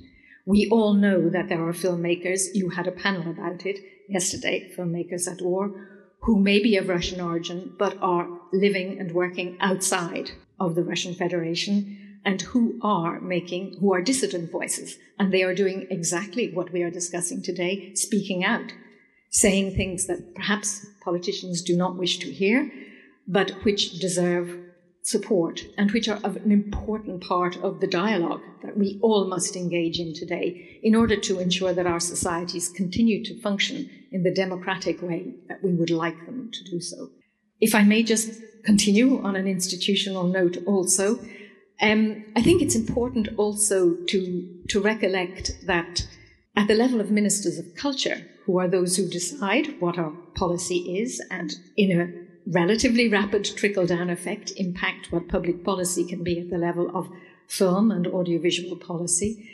[0.44, 3.78] We all know that there are filmmakers, you had a panel about it
[4.10, 5.72] yesterday, filmmakers at war,
[6.20, 11.14] who may be of Russian origin but are living and working outside of the Russian
[11.14, 14.96] Federation and who are making, who are dissident voices.
[15.18, 18.72] And they are doing exactly what we are discussing today, speaking out,
[19.30, 22.70] saying things that perhaps politicians do not wish to hear,
[23.26, 24.58] but which deserve
[25.04, 29.56] support and which are of an important part of the dialogue that we all must
[29.56, 34.32] engage in today in order to ensure that our societies continue to function in the
[34.32, 37.10] democratic way that we would like them to do so.
[37.60, 41.18] If I may just continue on an institutional note also.
[41.80, 46.06] Um, I think it's important also to, to recollect that
[46.56, 50.98] at the level of ministers of culture, who are those who decide what our policy
[50.98, 56.40] is and in a relatively rapid trickle down effect impact what public policy can be
[56.40, 57.08] at the level of
[57.46, 59.48] film and audiovisual policy.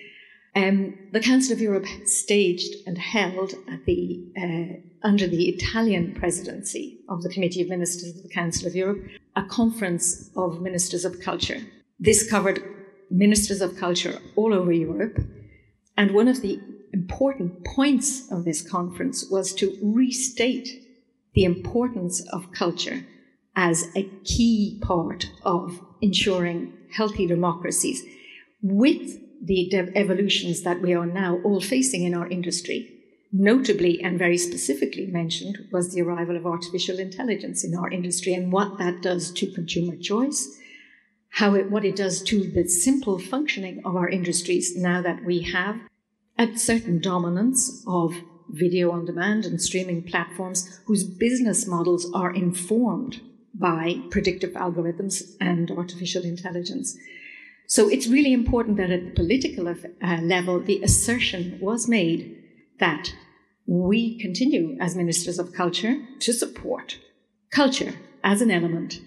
[0.56, 7.00] Um, the Council of Europe staged and held at the, uh, under the Italian presidency
[7.08, 9.04] of the Committee of Ministers of the Council of Europe
[9.36, 11.60] a conference of ministers of culture.
[11.98, 12.62] This covered
[13.10, 15.18] ministers of culture all over Europe.
[15.96, 16.60] And one of the
[16.92, 20.68] important points of this conference was to restate
[21.34, 23.04] the importance of culture
[23.56, 28.02] as a key part of ensuring healthy democracies
[28.62, 32.94] with the evolutions that we are now all facing in our industry.
[33.32, 38.52] notably and very specifically mentioned was the arrival of artificial intelligence in our industry and
[38.52, 40.58] what that does to consumer choice,
[41.38, 45.40] how it, what it does to the simple functioning of our industries now that we
[45.40, 45.78] have
[46.36, 48.12] a certain dominance of
[48.48, 53.20] video on demand and streaming platforms whose business models are informed
[53.54, 56.96] by predictive algorithms and artificial intelligence.
[57.68, 62.36] So it's really important that at the political uh, level, the assertion was made
[62.80, 63.14] that
[63.64, 66.98] we continue as ministers of culture to support
[67.52, 69.00] culture as an element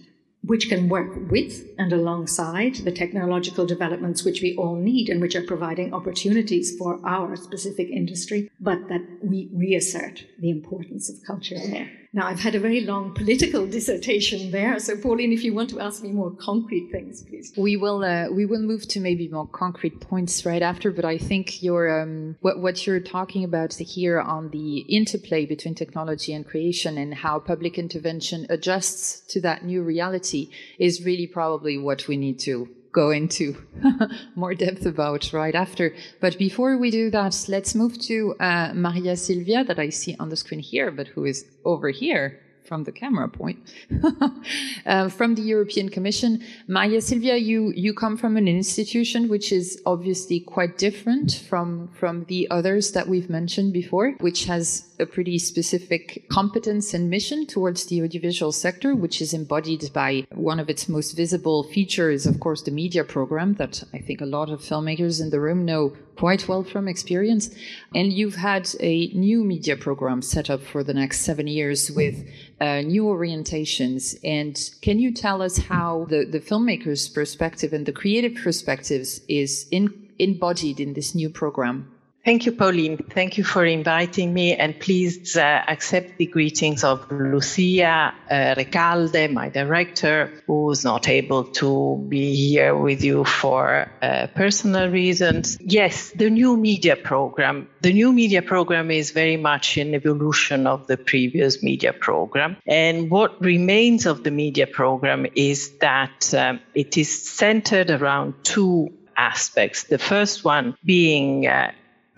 [0.43, 5.35] which can work with and alongside the technological developments which we all need and which
[5.35, 11.59] are providing opportunities for our specific industry, but that we reassert the importance of culture
[11.67, 12.00] there.
[12.13, 15.79] Now, I've had a very long political dissertation there, so Pauline, if you want to
[15.79, 17.53] ask me more concrete things, please.
[17.55, 21.17] We will uh, we will move to maybe more concrete points right after, but I
[21.17, 26.45] think your um, what what you're talking about here on the interplay between technology and
[26.45, 32.17] creation and how public intervention adjusts to that new reality is really probably what we
[32.17, 33.55] need to go into
[34.35, 35.95] more depth about right after.
[36.19, 40.29] But before we do that, let's move to uh, Maria Silvia that I see on
[40.29, 43.59] the screen here, but who is over here from the camera point,
[44.85, 46.41] uh, from the European Commission.
[46.67, 52.23] Maria Silvia, you, you come from an institution which is obviously quite different from, from
[52.25, 57.85] the others that we've mentioned before, which has a pretty specific competence and mission towards
[57.87, 62.61] the audiovisual sector, which is embodied by one of its most visible features, of course,
[62.61, 66.47] the media program that I think a lot of filmmakers in the room know quite
[66.47, 67.49] well from experience.
[67.95, 72.27] And you've had a new media program set up for the next seven years with
[72.59, 74.17] uh, new orientations.
[74.23, 79.67] And can you tell us how the, the filmmaker's perspective and the creative perspectives is
[79.71, 81.90] in, embodied in this new program?
[82.23, 82.97] Thank you, Pauline.
[82.97, 89.31] Thank you for inviting me, and please uh, accept the greetings of Lucia uh, Recalde,
[89.31, 95.57] my director, who's not able to be here with you for uh, personal reasons.
[95.61, 97.67] Yes, the new media program.
[97.81, 103.09] The new media program is very much an evolution of the previous media program, and
[103.09, 109.85] what remains of the media program is that um, it is centered around two aspects.
[109.85, 111.71] The first one being uh,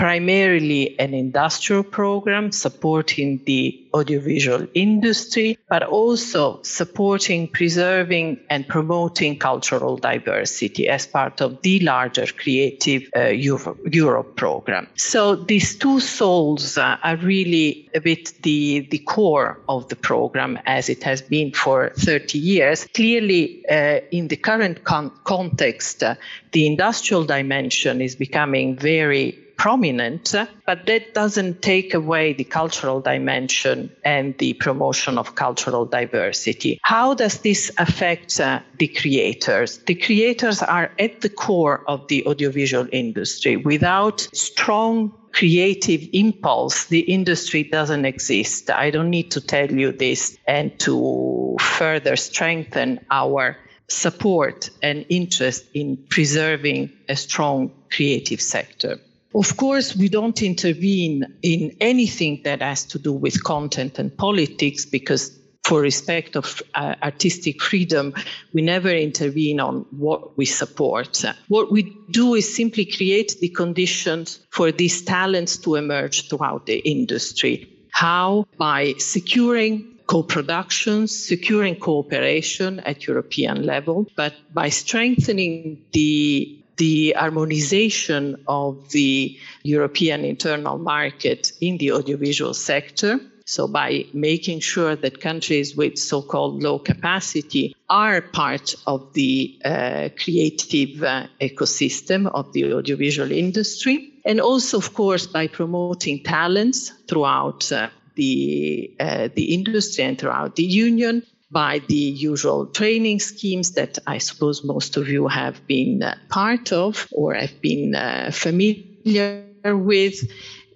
[0.03, 9.95] primarily an industrial program supporting the audiovisual industry, but also supporting, preserving, and promoting cultural
[9.95, 14.89] diversity as part of the larger Creative uh, Europe, Europe, program.
[14.97, 20.59] So these two souls uh, are really a bit the, the core of the program
[20.65, 22.85] as it has been for 30 years.
[22.93, 26.15] Clearly, uh, in the current con- context, uh,
[26.51, 30.35] the industrial dimension is becoming very prominent,
[30.65, 36.81] but that doesn't take away the cultural dimension and the promotion of cultural diversity.
[36.83, 39.77] How does this affect uh, the creators?
[39.77, 43.55] The creators are at the core of the audiovisual industry.
[43.55, 48.69] Without strong creative impulse, the industry doesn't exist.
[48.69, 53.55] I don't need to tell you this and to further strengthen our
[53.87, 58.99] support and interest in preserving a strong creative sector.
[59.35, 64.85] Of course, we don't intervene in anything that has to do with content and politics
[64.85, 68.13] because for respect of uh, artistic freedom,
[68.53, 71.23] we never intervene on what we support.
[71.47, 76.79] What we do is simply create the conditions for these talents to emerge throughout the
[76.79, 77.69] industry.
[77.91, 78.45] How?
[78.57, 88.89] By securing co-productions, securing cooperation at European level, but by strengthening the the harmonization of
[88.89, 93.19] the European internal market in the audiovisual sector.
[93.45, 99.59] So, by making sure that countries with so called low capacity are part of the
[99.65, 104.13] uh, creative uh, ecosystem of the audiovisual industry.
[104.23, 110.55] And also, of course, by promoting talents throughout uh, the, uh, the industry and throughout
[110.55, 111.23] the union
[111.53, 116.73] by the usual training schemes that I suppose most of you have been uh, part
[116.73, 120.15] of or have been uh, familiar with.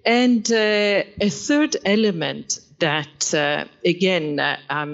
[0.04, 4.86] And uh, a third element that uh, again uh,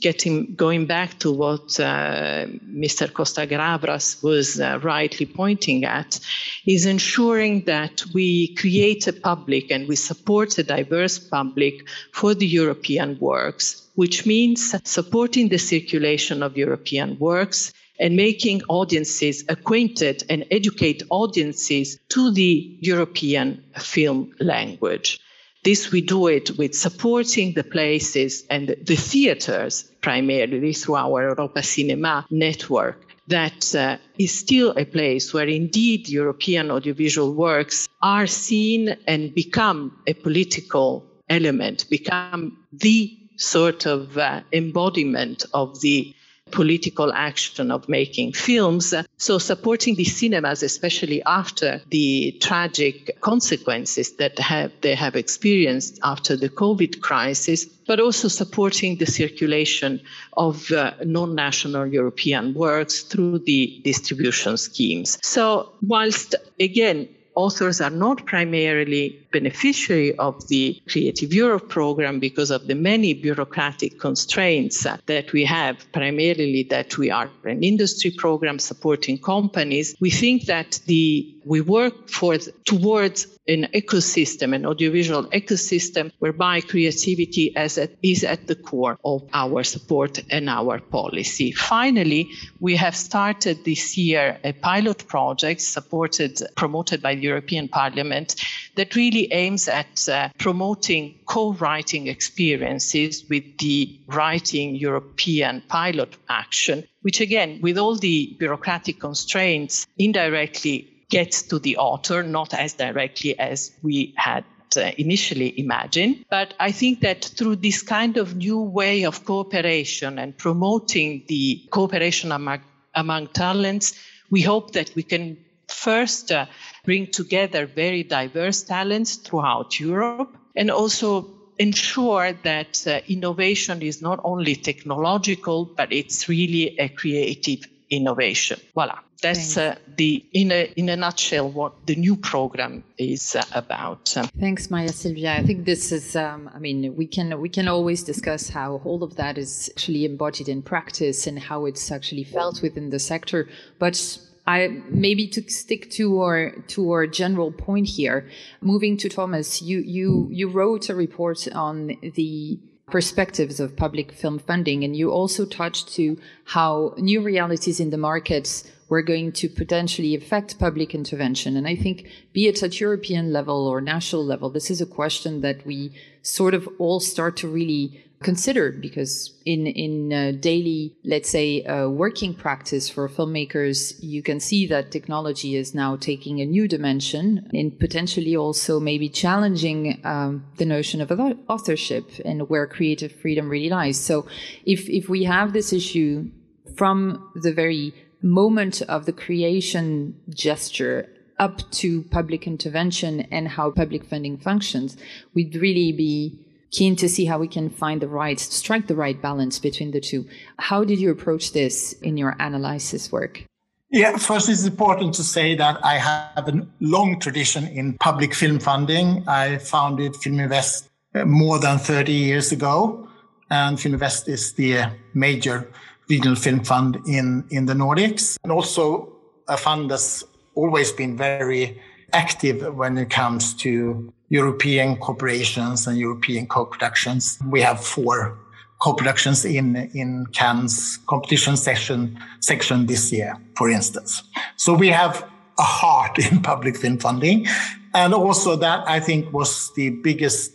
[0.00, 3.12] getting going back to what uh, Mr.
[3.12, 6.20] Costa Gavras was uh, rightly pointing at
[6.66, 12.46] is ensuring that we create a public and we support a diverse public for the
[12.46, 20.44] European works, which means supporting the circulation of European works and making audiences acquainted and
[20.50, 25.20] educate audiences to the European film language.
[25.64, 31.62] This we do it with supporting the places and the theaters primarily through our Europa
[31.62, 38.96] Cinema network that uh, is still a place where indeed European audiovisual works are seen
[39.06, 46.14] and become a political element, become the sort of uh, embodiment of the
[46.52, 48.94] political action of making films.
[49.16, 56.36] So supporting the cinemas, especially after the tragic consequences that have, they have experienced after
[56.36, 60.00] the COVID crisis, but also supporting the circulation
[60.36, 65.18] of uh, non-national European works through the distribution schemes.
[65.22, 72.66] So whilst again, authors are not primarily beneficiary of the Creative Europe program because of
[72.66, 79.18] the many bureaucratic constraints that we have, primarily that we are an industry program supporting
[79.18, 79.96] companies.
[80.00, 87.54] We think that the we work for towards an ecosystem, an audiovisual ecosystem, whereby creativity
[87.56, 91.50] as is at the core of our support and our policy.
[91.50, 92.30] Finally,
[92.60, 98.36] we have started this year a pilot project supported, promoted by the European Parliament
[98.76, 107.20] that really aims at uh, promoting co-writing experiences with the Writing European pilot action, which
[107.20, 113.70] again, with all the bureaucratic constraints, indirectly gets to the author, not as directly as
[113.82, 114.44] we had
[114.76, 116.24] uh, initially imagined.
[116.30, 121.62] But I think that through this kind of new way of cooperation and promoting the
[121.70, 122.60] cooperation among,
[122.94, 123.94] among talents,
[124.30, 125.36] we hope that we can
[125.68, 126.46] first uh,
[126.84, 131.28] bring together very diverse talents throughout Europe and also
[131.58, 138.58] ensure that uh, innovation is not only technological, but it's really a creative innovation.
[138.74, 138.98] Voila.
[139.22, 144.08] That's uh, the in a in a nutshell what the new program is uh, about.
[144.40, 145.36] Thanks, Maria Silvia.
[145.36, 146.16] I think this is.
[146.16, 150.04] Um, I mean, we can we can always discuss how all of that is actually
[150.04, 153.48] embodied in practice and how it's actually felt within the sector.
[153.78, 158.28] But I maybe to stick to our to our general point here.
[158.60, 162.58] Moving to Thomas, you you you wrote a report on the
[162.90, 167.96] perspectives of public film funding, and you also touched to how new realities in the
[167.96, 171.56] markets were going to potentially affect public intervention.
[171.56, 175.40] And I think, be it at European level or national level, this is a question
[175.40, 181.28] that we sort of all start to really considered because in in uh, daily let's
[181.28, 186.46] say uh, working practice for filmmakers you can see that technology is now taking a
[186.46, 191.10] new dimension and potentially also maybe challenging um, the notion of
[191.48, 193.98] authorship and where creative freedom really lies.
[193.98, 194.26] So
[194.64, 196.30] if if we have this issue
[196.76, 197.92] from the very
[198.22, 201.08] moment of the creation gesture
[201.38, 204.96] up to public intervention and how public funding functions
[205.34, 206.38] we'd really be
[206.72, 210.00] keen to see how we can find the right, strike the right balance between the
[210.00, 210.26] two.
[210.58, 213.44] How did you approach this in your analysis work?
[213.90, 218.58] Yeah, first it's important to say that I have a long tradition in public film
[218.58, 219.22] funding.
[219.28, 223.06] I founded Film i Väst uh, more than 30 years ago,
[223.50, 225.70] and Film i Väst is the major
[226.08, 229.12] regional film fund in, in the Nordics, and also
[229.46, 231.78] a fund that's always been very
[232.14, 237.38] active when it comes to European corporations and European co-productions.
[237.44, 238.38] We have four
[238.80, 244.22] co-productions in, in Cannes competition section, section this year, for instance.
[244.56, 245.22] So we have
[245.58, 247.46] a heart in public film funding.
[247.92, 250.52] And also that I think was the biggest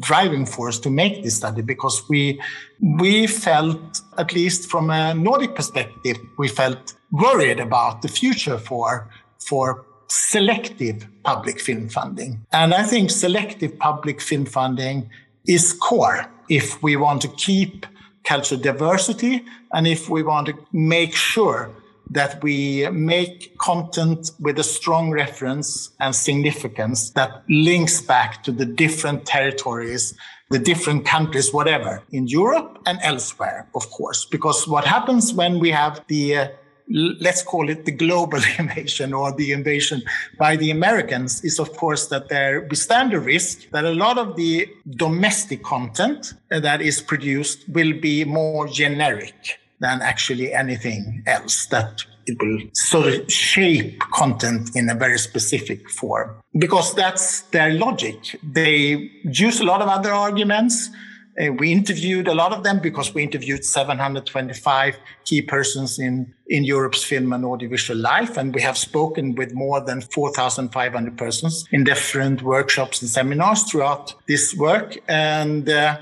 [0.00, 2.40] driving force to make this study because we
[2.80, 9.10] we felt at least from a Nordic perspective we felt worried about the future for
[9.38, 12.44] for selective public film funding.
[12.52, 15.08] And I think selective public film funding
[15.46, 17.86] is core if we want to keep
[18.24, 21.70] cultural diversity and if we want to make sure
[22.10, 28.66] that we make content with a strong reference and significance that links back to the
[28.66, 30.14] different territories
[30.50, 34.24] the different countries, whatever, in Europe and elsewhere, of course.
[34.24, 36.48] Because what happens when we have the uh,
[36.90, 40.02] let's call it the global invasion or the invasion
[40.38, 44.18] by the Americans is, of course, that there we stand a risk that a lot
[44.18, 51.66] of the domestic content that is produced will be more generic than actually anything else
[51.66, 57.72] that it will sort of shape content in a very specific form because that's their
[57.72, 58.38] logic.
[58.42, 60.90] They use a lot of other arguments
[61.38, 66.64] Uh, we interviewed a lot of them because we interviewed 725 key persons in, in
[66.64, 68.36] Europe's film and audiovisual life.
[68.36, 74.14] And we have spoken with more than 4,500 persons in different workshops and seminars throughout
[74.26, 74.98] this work.
[75.08, 75.98] And, uh,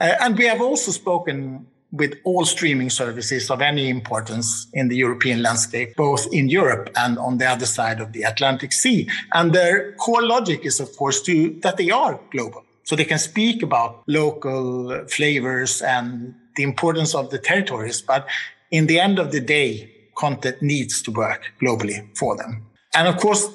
[0.00, 4.96] uh and we have also spoken with all streaming services of any importance in the
[4.96, 9.08] European landscape, both in Europe and on the other side of the Atlantic Sea.
[9.32, 12.63] And their core logic is, of course, to, that they are global.
[12.84, 18.02] So they can speak about local flavors and the importance of the territories.
[18.02, 18.26] But
[18.70, 22.64] in the end of the day, content needs to work globally for them.
[22.94, 23.48] And of course,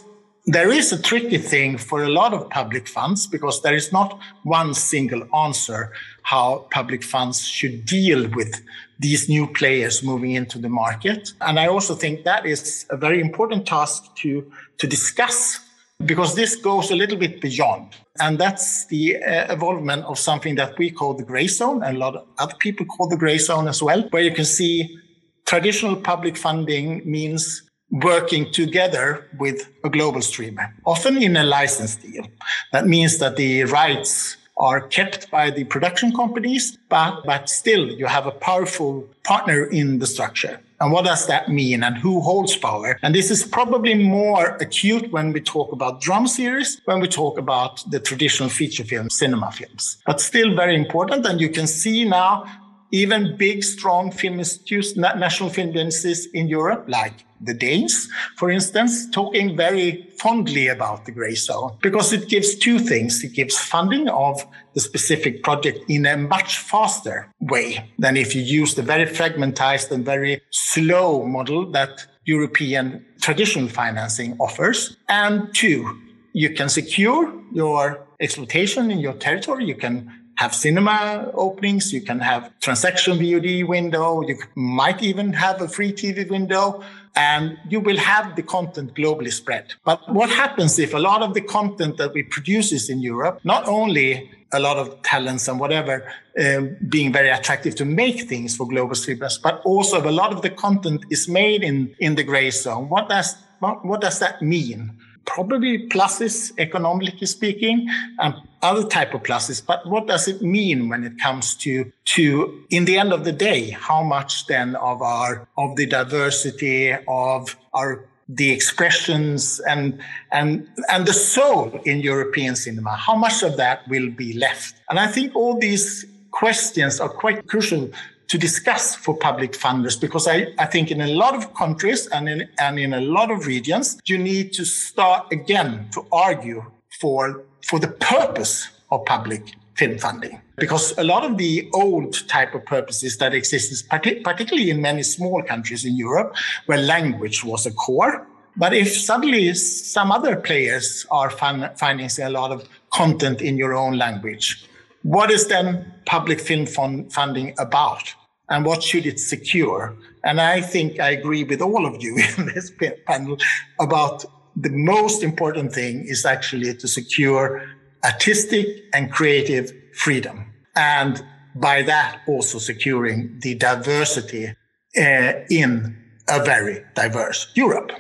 [0.46, 4.20] there is a tricky thing for a lot of public funds because there is not
[4.44, 8.62] one single answer how public funds should deal with
[9.00, 11.34] these new players moving into the market.
[11.42, 15.60] And I also think that is a very important task to, to discuss
[16.06, 17.96] because this goes a little bit beyond.
[18.20, 22.00] And that's the uh, evolvement of something that we call the gray zone, and a
[22.00, 24.98] lot of other people call the gray zone as well, where you can see
[25.46, 32.24] traditional public funding means working together with a global streamer, often in a license deal.
[32.72, 38.06] That means that the rights are kept by the production companies, but, but still you
[38.06, 40.60] have a powerful partner in the structure.
[40.82, 42.98] And what does that mean and who holds power?
[43.04, 47.38] And this is probably more acute when we talk about drama series, when we talk
[47.38, 51.26] about the traditional feature film, cinema films, but still very important.
[51.26, 52.46] And you can see now
[52.92, 59.10] even big, strong film institutes, national film agencies in Europe, like the Danes, for instance,
[59.10, 63.24] talking very fondly about the grey zone because it gives two things.
[63.24, 68.42] It gives funding of the specific project in a much faster way than if you
[68.42, 74.98] use the very fragmentized and very slow model that European traditional financing offers.
[75.08, 76.00] And two,
[76.34, 79.66] you can secure your exploitation in your territory.
[79.66, 81.92] You can have cinema openings.
[81.92, 84.22] You can have transaction VOD window.
[84.22, 86.82] You might even have a free TV window
[87.16, 89.74] and you will have the content globally spread.
[89.84, 93.40] But what happens if a lot of the content that we produce is in Europe,
[93.44, 96.12] not only a lot of talents and whatever
[96.44, 100.42] um, being very attractive to make things for global streamers, but also a lot of
[100.42, 102.90] the content is made in, in the gray zone.
[102.90, 104.98] What does, what, what does that mean?
[105.36, 111.04] Probably pluses economically speaking and other type of pluses, but what does it mean when
[111.04, 115.48] it comes to, to, in the end of the day, how much then of our,
[115.56, 120.00] of the diversity of our the expressions and
[120.32, 122.92] and and the soul in European cinema.
[122.92, 124.76] How much of that will be left?
[124.90, 127.90] And I think all these questions are quite crucial
[128.30, 132.30] to discuss for public funders because I, I think in a lot of countries and
[132.30, 136.64] in and in a lot of regions, you need to start again to argue
[137.02, 142.54] for for the purpose of public film funding because a lot of the old type
[142.54, 147.72] of purposes that exists, particularly in many small countries in Europe, where language was a
[147.72, 148.28] core.
[148.58, 153.74] But if suddenly some other players are fun- financing a lot of content in your
[153.74, 154.66] own language,
[155.04, 158.14] what is then public film fund- funding about?
[158.50, 159.96] And what should it secure?
[160.24, 162.72] And I think I agree with all of you in this
[163.06, 163.38] panel
[163.80, 164.26] about
[164.56, 167.64] the most important thing is actually to secure
[168.04, 170.54] artistic and creative freedom.
[170.76, 171.24] And
[171.56, 175.96] by that, also securing the diversity uh, in
[176.28, 177.92] a very diverse Europe.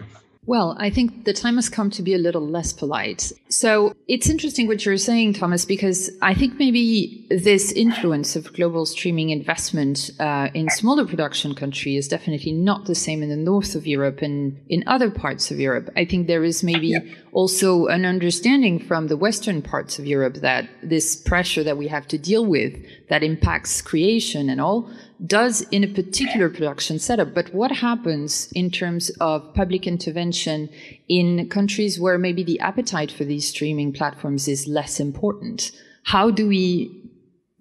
[0.50, 3.32] Well, I think the time has come to be a little less polite.
[3.50, 8.88] So it's interesting what you're saying, Thomas, because I think maybe this influence of global
[8.88, 13.76] streaming investment uh, in smaller production countries is definitely not the same in the north
[13.76, 15.92] of Europe and in other parts of Europe.
[15.96, 17.02] I think there is maybe yeah.
[17.32, 22.08] also an understanding from the western parts of Europe that this pressure that we have
[22.08, 22.74] to deal with
[23.10, 24.90] that impacts creation and all
[25.26, 27.34] does in a particular production setup.
[27.34, 30.70] But what happens in terms of public intervention
[31.08, 35.72] in countries where maybe the appetite for these streaming platforms is less important?
[36.04, 36.96] How do we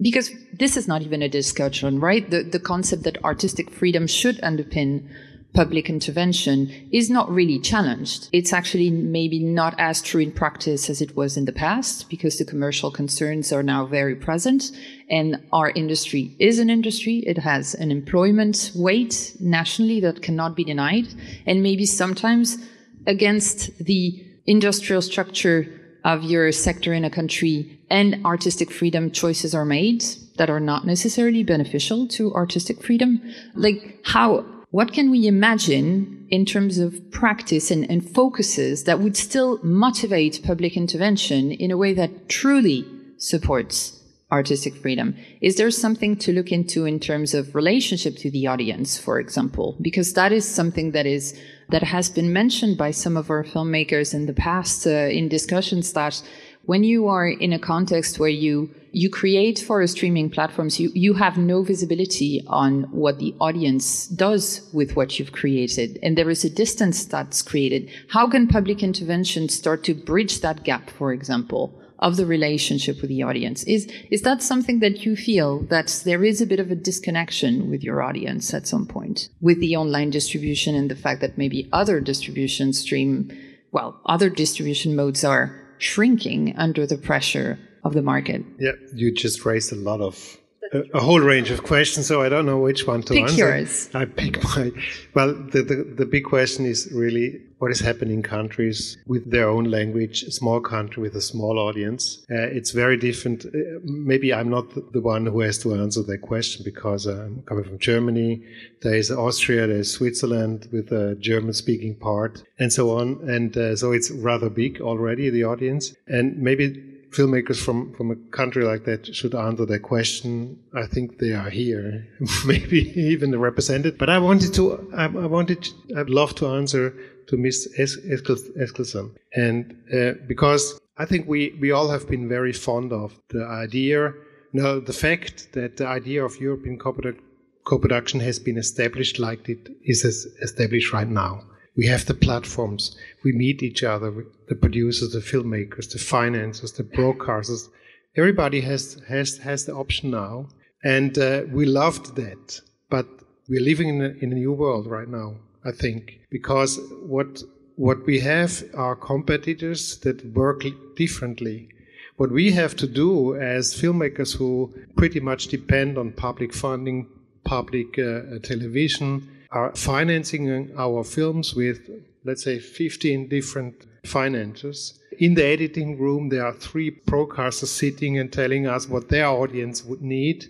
[0.00, 2.30] because this is not even a discussion, right?
[2.30, 5.08] The, the concept that artistic freedom should underpin
[5.54, 8.28] public intervention is not really challenged.
[8.32, 12.38] It's actually maybe not as true in practice as it was in the past because
[12.38, 14.70] the commercial concerns are now very present
[15.10, 17.24] and our industry is an industry.
[17.26, 21.08] It has an employment weight nationally that cannot be denied.
[21.46, 22.58] And maybe sometimes
[23.06, 25.66] against the industrial structure
[26.04, 30.04] of your sector in a country and artistic freedom choices are made
[30.36, 33.20] that are not necessarily beneficial to artistic freedom.
[33.54, 39.16] Like how what can we imagine in terms of practice and, and, focuses that would
[39.16, 42.84] still motivate public intervention in a way that truly
[43.16, 43.98] supports
[44.30, 45.16] artistic freedom.
[45.40, 49.76] Is there something to look into in terms of relationship to the audience, for example?
[49.80, 51.38] Because that is something that is
[51.70, 55.92] that has been mentioned by some of our filmmakers in the past uh, in discussions
[55.92, 56.22] that
[56.68, 60.90] when you are in a context where you you create for a streaming platforms you
[60.94, 65.98] you have no visibility on what the audience does with what you've created.
[66.02, 67.88] And there is a distance that's created.
[68.10, 71.64] How can public intervention start to bridge that gap for example
[72.00, 73.64] of the relationship with the audience?
[73.64, 77.70] Is is that something that you feel that there is a bit of a disconnection
[77.70, 79.30] with your audience at some point?
[79.40, 83.32] With the online distribution and the fact that maybe other distribution stream
[83.72, 88.44] well other distribution modes are shrinking under the pressure of the market.
[88.58, 90.37] Yeah, you just raised a lot of
[90.72, 93.36] a, a whole range of questions, so I don't know which one to pick answer.
[93.36, 93.90] yours.
[93.94, 94.70] I pick my.
[95.14, 99.48] Well, the, the the big question is really what is happening in countries with their
[99.48, 102.24] own language, a small country with a small audience.
[102.30, 103.46] Uh, it's very different.
[103.46, 107.64] Uh, maybe I'm not the one who has to answer that question because I'm coming
[107.64, 108.44] from Germany.
[108.82, 113.28] There is Austria, there's Switzerland with a German speaking part and so on.
[113.28, 115.94] And uh, so it's rather big already, the audience.
[116.06, 120.58] And maybe filmmakers from, from a country like that should answer that question.
[120.74, 122.06] I think they are here,
[122.46, 123.98] maybe even represented.
[123.98, 126.94] But I wanted to, I, I wanted, I'd love to answer
[127.28, 127.68] to Ms.
[127.78, 129.14] Eskilsson.
[129.34, 134.12] And uh, because I think we, we all have been very fond of the idea,
[134.52, 140.04] no, the fact that the idea of European co-production has been established like it is
[140.42, 141.42] established right now.
[141.78, 142.96] We have the platforms.
[143.24, 147.68] We meet each other, the producers, the filmmakers, the financiers, the broadcasters.
[148.16, 150.48] Everybody has, has, has the option now.
[150.82, 152.60] And uh, we loved that.
[152.90, 153.06] But
[153.48, 155.36] we're living in a, in a new world right now.
[155.64, 157.42] I think, because what
[157.76, 160.64] what we have are competitors that work
[160.96, 161.68] differently.
[162.16, 167.06] What we have to do as filmmakers who pretty much depend on public funding,
[167.44, 171.88] public uh, television, are financing our films with,
[172.24, 174.98] let's say, 15 different financiers.
[175.18, 179.84] In the editing room, there are three broadcasters sitting and telling us what their audience
[179.84, 180.46] would need,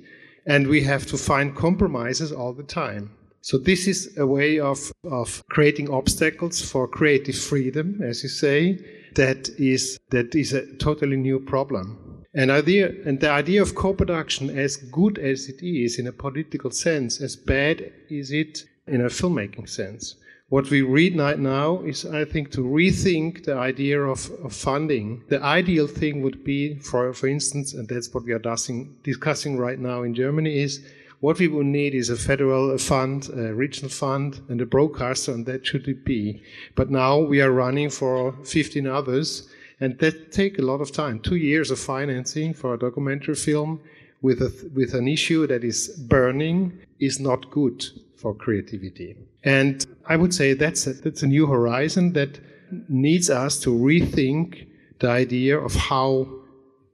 [0.46, 3.10] and we have to find compromises all the time.
[3.40, 8.78] So this is a way of, of creating obstacles for creative freedom, as you say,
[9.14, 12.24] that is that is a totally new problem.
[12.34, 16.70] And idea and the idea of co-production, as good as it is in a political
[16.70, 20.16] sense, as bad is it in a filmmaking sense.
[20.50, 25.22] What we read right now is, I think, to rethink the idea of, of funding.
[25.28, 29.58] The ideal thing would be, for for instance, and that's what we are discussing, discussing
[29.58, 30.80] right now in Germany, is
[31.20, 35.44] what we would need is a federal fund, a regional fund, and a broadcaster, and
[35.44, 36.42] that should it be.
[36.74, 41.20] But now we are running for 15 others, and that take a lot of time.
[41.20, 43.80] Two years of financing for a documentary film
[44.22, 47.84] with a, with an issue that is burning is not good
[48.18, 49.16] for creativity.
[49.44, 52.40] And I would say that's a, that's a new horizon that
[52.88, 54.66] needs us to rethink
[55.00, 56.28] the idea of how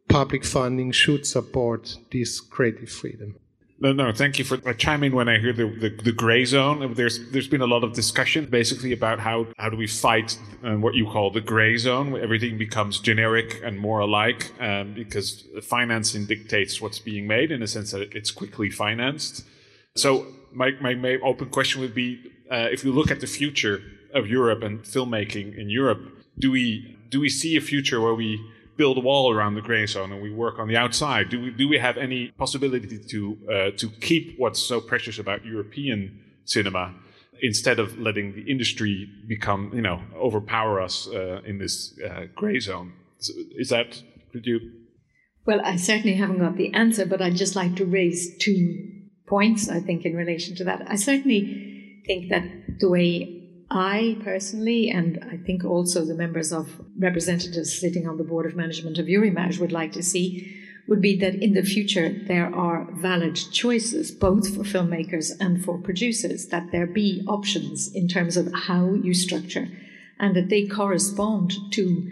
[0.08, 3.36] public funding should support this creative freedom.
[3.80, 6.94] No, no, thank you for chiming in when I hear the, the, the, gray zone.
[6.94, 10.74] There's there's been a lot of discussion basically about how how do we fight uh,
[10.74, 15.44] what you call the gray zone, where everything becomes generic and more alike, um, because
[15.62, 19.44] financing dictates what's being made in the sense that it's quickly financed.
[19.96, 23.82] So my my, my open question would be, uh, if you look at the future
[24.14, 26.00] of Europe and filmmaking in Europe,
[26.38, 28.40] do we do we see a future where we
[28.76, 31.28] build a wall around the gray zone and we work on the outside?
[31.28, 35.44] Do we, do we have any possibility to, uh, to keep what's so precious about
[35.44, 36.94] European cinema
[37.42, 42.58] instead of letting the industry become, you know, overpower us uh, in this uh, gray
[42.58, 42.92] zone?
[43.56, 44.02] Is that,
[44.32, 44.60] could you?
[45.46, 48.93] Well, I certainly haven't got the answer, but I'd just like to raise two
[49.26, 50.84] points, I think, in relation to that.
[50.88, 52.44] I certainly think that
[52.80, 58.24] the way I personally, and I think also the members of representatives sitting on the
[58.24, 62.10] board of management of Eurimages would like to see, would be that in the future
[62.26, 68.06] there are valid choices both for filmmakers and for producers, that there be options in
[68.06, 69.66] terms of how you structure
[70.18, 72.10] and that they correspond to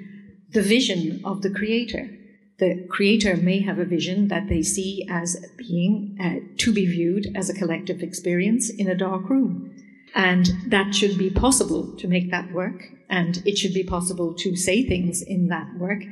[0.51, 2.11] the vision of the creator.
[2.59, 7.35] The creator may have a vision that they see as being uh, to be viewed
[7.35, 9.73] as a collective experience in a dark room
[10.15, 12.85] and that should be possible to make that work.
[13.09, 16.03] And it should be possible to say things in that work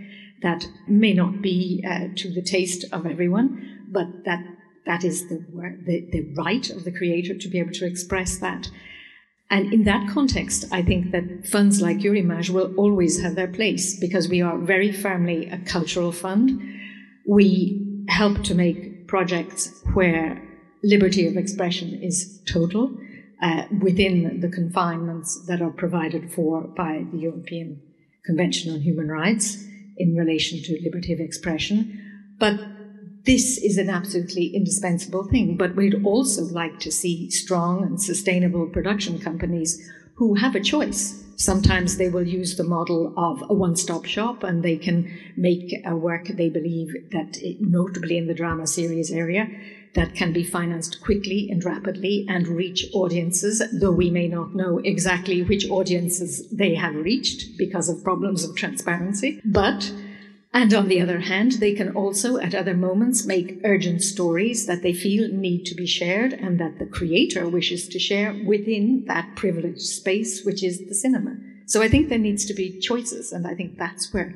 [0.43, 4.43] that may not be uh, to the taste of everyone, but that
[4.87, 5.45] that is the,
[5.85, 8.71] the, the right of the creator to be able to express that.
[9.51, 13.99] And in that context, I think that funds like Eurimages will always have their place
[13.99, 16.63] because we are very firmly a cultural fund.
[17.27, 20.41] We help to make projects where
[20.85, 22.97] liberty of expression is total
[23.43, 27.83] uh, within the confinements that are provided for by the European
[28.25, 29.65] Convention on Human Rights
[29.97, 32.37] in relation to liberty of expression.
[32.39, 32.61] But
[33.25, 35.57] this is an absolutely indispensable thing.
[35.57, 41.25] But we'd also like to see strong and sustainable production companies who have a choice.
[41.37, 45.75] Sometimes they will use the model of a one stop shop and they can make
[45.87, 49.49] a work they believe that, it, notably in the drama series area,
[49.95, 54.79] that can be financed quickly and rapidly and reach audiences, though we may not know
[54.85, 59.41] exactly which audiences they have reached because of problems of transparency.
[59.45, 59.91] But
[60.53, 64.83] and on the other hand, they can also at other moments make urgent stories that
[64.83, 69.37] they feel need to be shared and that the creator wishes to share within that
[69.37, 71.37] privileged space, which is the cinema.
[71.67, 73.33] So I think there needs to be choices.
[73.33, 74.35] And I think that's where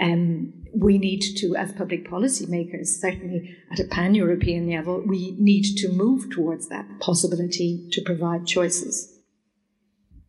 [0.00, 5.36] um, we need to, as public policy makers, certainly at a pan European level, we
[5.38, 9.19] need to move towards that possibility to provide choices.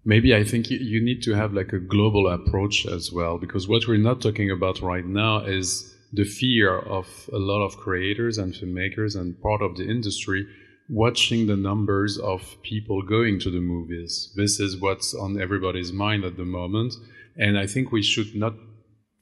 [0.04, 3.88] Maybe I think you need to have like a global approach as well, because what
[3.88, 8.54] we're not talking about right now is the fear of a lot of creators and
[8.54, 10.47] filmmakers and part of the industry
[10.89, 14.34] watching the numbers of people going to the movies.
[14.36, 16.95] This is what's on everybody's mind at the moment.
[17.38, 18.56] And I think we should not,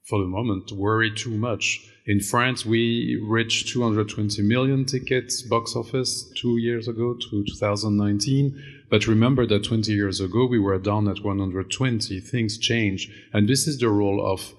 [0.07, 1.88] for the moment, worry too much.
[2.09, 9.07] In France, we reached 220 million tickets box office two years ago to 2019 but
[9.07, 12.19] remember that 20 years ago, we were down at 120.
[12.19, 13.09] Things change.
[13.33, 14.53] And this is the role of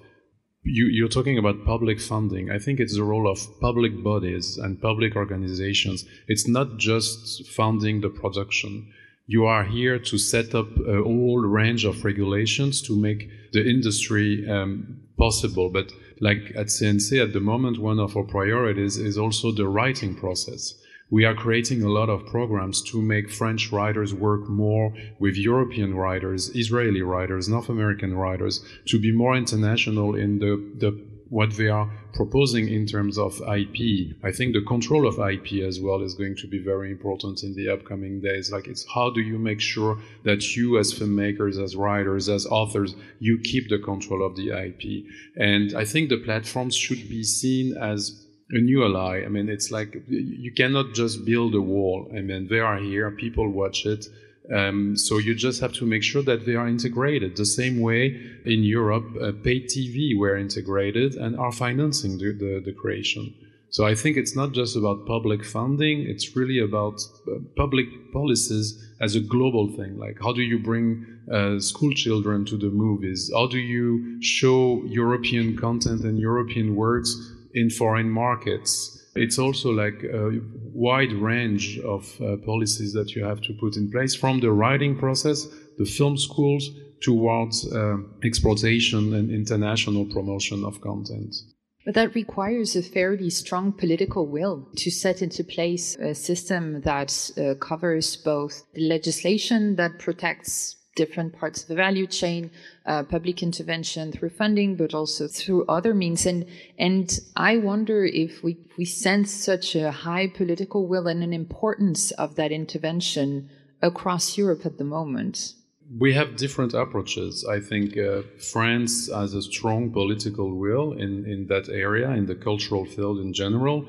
[0.63, 2.51] you, you're talking about public funding.
[2.51, 6.05] I think it's the role of public bodies and public organizations.
[6.27, 8.91] It's not just funding the production.
[9.25, 14.47] You are here to set up a whole range of regulations to make the industry
[14.49, 15.69] um, possible.
[15.69, 15.91] But
[16.21, 20.75] like at CNC at the moment, one of our priorities is also the writing process.
[21.09, 25.93] We are creating a lot of programs to make French writers work more with European
[25.93, 31.69] writers, Israeli writers, North American writers, to be more international in the, the what they
[31.69, 34.13] are proposing in terms of IP.
[34.21, 37.55] I think the control of IP as well is going to be very important in
[37.55, 38.51] the upcoming days.
[38.51, 42.95] Like it's how do you make sure that you as filmmakers, as writers, as authors,
[43.19, 45.05] you keep the control of the IP.
[45.37, 49.23] And I think the platforms should be seen as a new ally.
[49.25, 52.11] I mean, it's like you cannot just build a wall.
[52.13, 54.05] I mean, they are here, people watch it.
[54.53, 57.37] Um, so you just have to make sure that they are integrated.
[57.37, 62.61] The same way in Europe, uh, paid TV were integrated and are financing the, the,
[62.65, 63.33] the, creation.
[63.69, 68.77] So I think it's not just about public funding, it's really about uh, public policies
[68.99, 69.97] as a global thing.
[69.97, 73.31] Like, how do you bring uh, school children to the movies?
[73.33, 77.15] How do you show European content and European works
[77.53, 79.00] in foreign markets.
[79.15, 80.39] It's also like a
[80.73, 84.97] wide range of uh, policies that you have to put in place from the writing
[84.97, 85.47] process,
[85.77, 86.69] the film schools,
[87.01, 91.35] towards uh, exploitation and international promotion of content.
[91.83, 97.31] But that requires a fairly strong political will to set into place a system that
[97.37, 102.51] uh, covers both the legislation that protects different parts of the value chain,
[102.85, 106.25] uh, public intervention through funding, but also through other means.
[106.25, 106.45] And
[106.77, 112.11] and I wonder if we we sense such a high political will and an importance
[112.11, 113.49] of that intervention
[113.81, 115.53] across Europe at the moment.
[115.99, 117.45] We have different approaches.
[117.45, 122.35] I think uh, France has a strong political will in, in that area, in the
[122.35, 123.85] cultural field in general.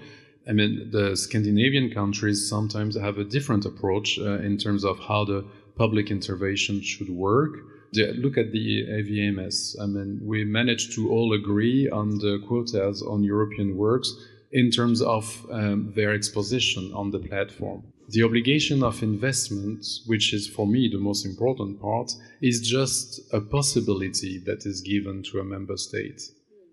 [0.49, 5.25] I mean, the Scandinavian countries sometimes have a different approach uh, in terms of how
[5.25, 5.45] the
[5.77, 7.57] public intervention should work.
[7.95, 9.77] Look at the AVMS.
[9.81, 14.15] I mean, we managed to all agree on the quotas on European works
[14.51, 17.83] in terms of um, their exposition on the platform.
[18.09, 22.13] The obligation of investment, which is for me the most important part,
[22.43, 26.21] is just a possibility that is given to a member state.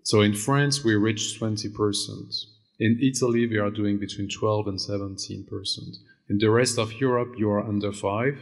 [0.02, 2.44] So in France, we reached 20%.
[2.80, 5.46] In Italy, we are doing between 12 and 17%.
[6.28, 8.38] In the rest of Europe, you are under 5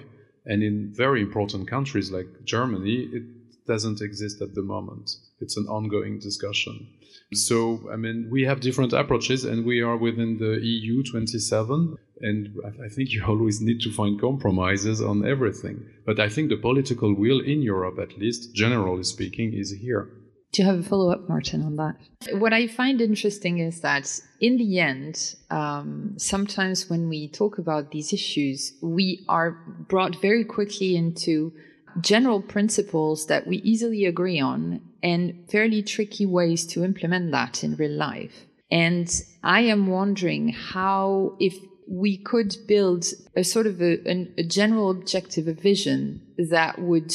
[0.48, 3.22] and in very important countries like Germany, it
[3.66, 5.10] doesn't exist at the moment.
[5.40, 6.88] It's an ongoing discussion.
[7.34, 11.96] So, I mean, we have different approaches and we are within the EU 27.
[12.22, 15.84] And I think you always need to find compromises on everything.
[16.06, 20.08] But I think the political will in Europe, at least, generally speaking, is here.
[20.52, 21.96] Do you have a follow up, Martijn, on that?
[22.38, 27.90] What I find interesting is that in the end, um, sometimes when we talk about
[27.90, 29.50] these issues, we are
[29.88, 31.52] brought very quickly into
[32.00, 37.76] general principles that we easily agree on and fairly tricky ways to implement that in
[37.76, 38.46] real life.
[38.70, 39.08] And
[39.42, 43.98] I am wondering how, if we could build a sort of a,
[44.36, 47.14] a general objective, a vision that would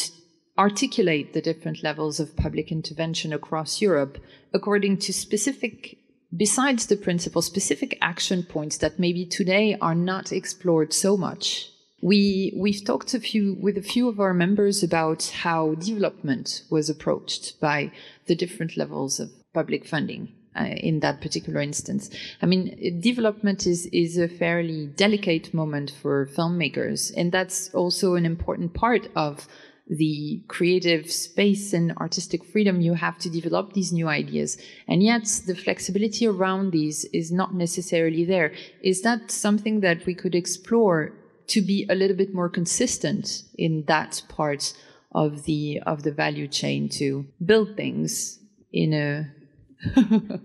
[0.57, 4.17] articulate the different levels of public intervention across Europe
[4.53, 5.97] according to specific,
[6.35, 11.69] besides the principle, specific action points that maybe today are not explored so much.
[12.01, 16.89] We, we've talked a few, with a few of our members about how development was
[16.89, 17.91] approached by
[18.27, 20.33] the different levels of public funding.
[20.55, 22.11] Uh, in that particular instance.
[22.39, 28.23] I mean, development is, is a fairly delicate moment for filmmakers, and that's also an
[28.23, 29.47] important part of
[29.97, 34.57] the creative space and artistic freedom you have to develop these new ideas.
[34.87, 38.53] And yet the flexibility around these is not necessarily there.
[38.81, 41.13] Is that something that we could explore
[41.47, 44.73] to be a little bit more consistent in that part
[45.13, 48.39] of the, of the value chain to build things
[48.71, 49.31] in a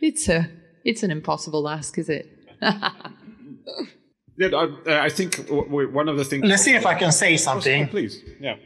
[0.00, 0.48] it's a
[0.84, 2.26] it's an impossible ask, is it?
[2.60, 6.44] yeah, I, I, think one of the things.
[6.44, 7.88] Let's see if I can say something.
[7.88, 8.56] Please, yeah,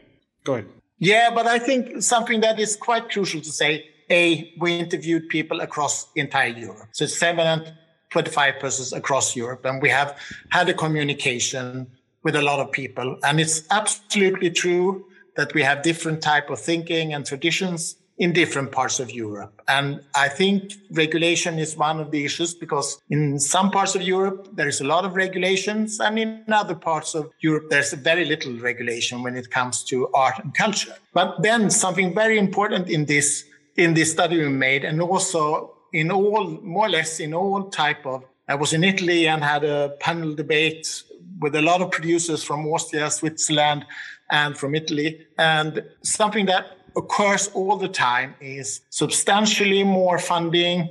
[0.46, 0.68] go ahead.
[0.98, 3.90] Yeah, but I think something that is quite crucial to say.
[4.08, 6.88] A, we interviewed people across entire Europe.
[6.92, 10.18] So it's 725 persons across Europe, and we have
[10.50, 11.88] had a communication
[12.22, 13.18] with a lot of people.
[13.24, 15.04] And it's absolutely true
[15.36, 19.60] that we have different type of thinking and traditions in different parts of Europe.
[19.68, 24.48] And I think regulation is one of the issues because in some parts of Europe,
[24.54, 26.00] there is a lot of regulations.
[26.00, 30.38] And in other parts of Europe, there's very little regulation when it comes to art
[30.42, 30.94] and culture.
[31.12, 33.44] But then something very important in this,
[33.76, 38.06] in this study we made, and also in all, more or less in all type
[38.06, 41.02] of, I was in Italy and had a panel debate
[41.40, 43.84] with a lot of producers from Austria, Switzerland,
[44.30, 45.26] and from Italy.
[45.36, 50.88] And something that occurs all the time is substantially more funding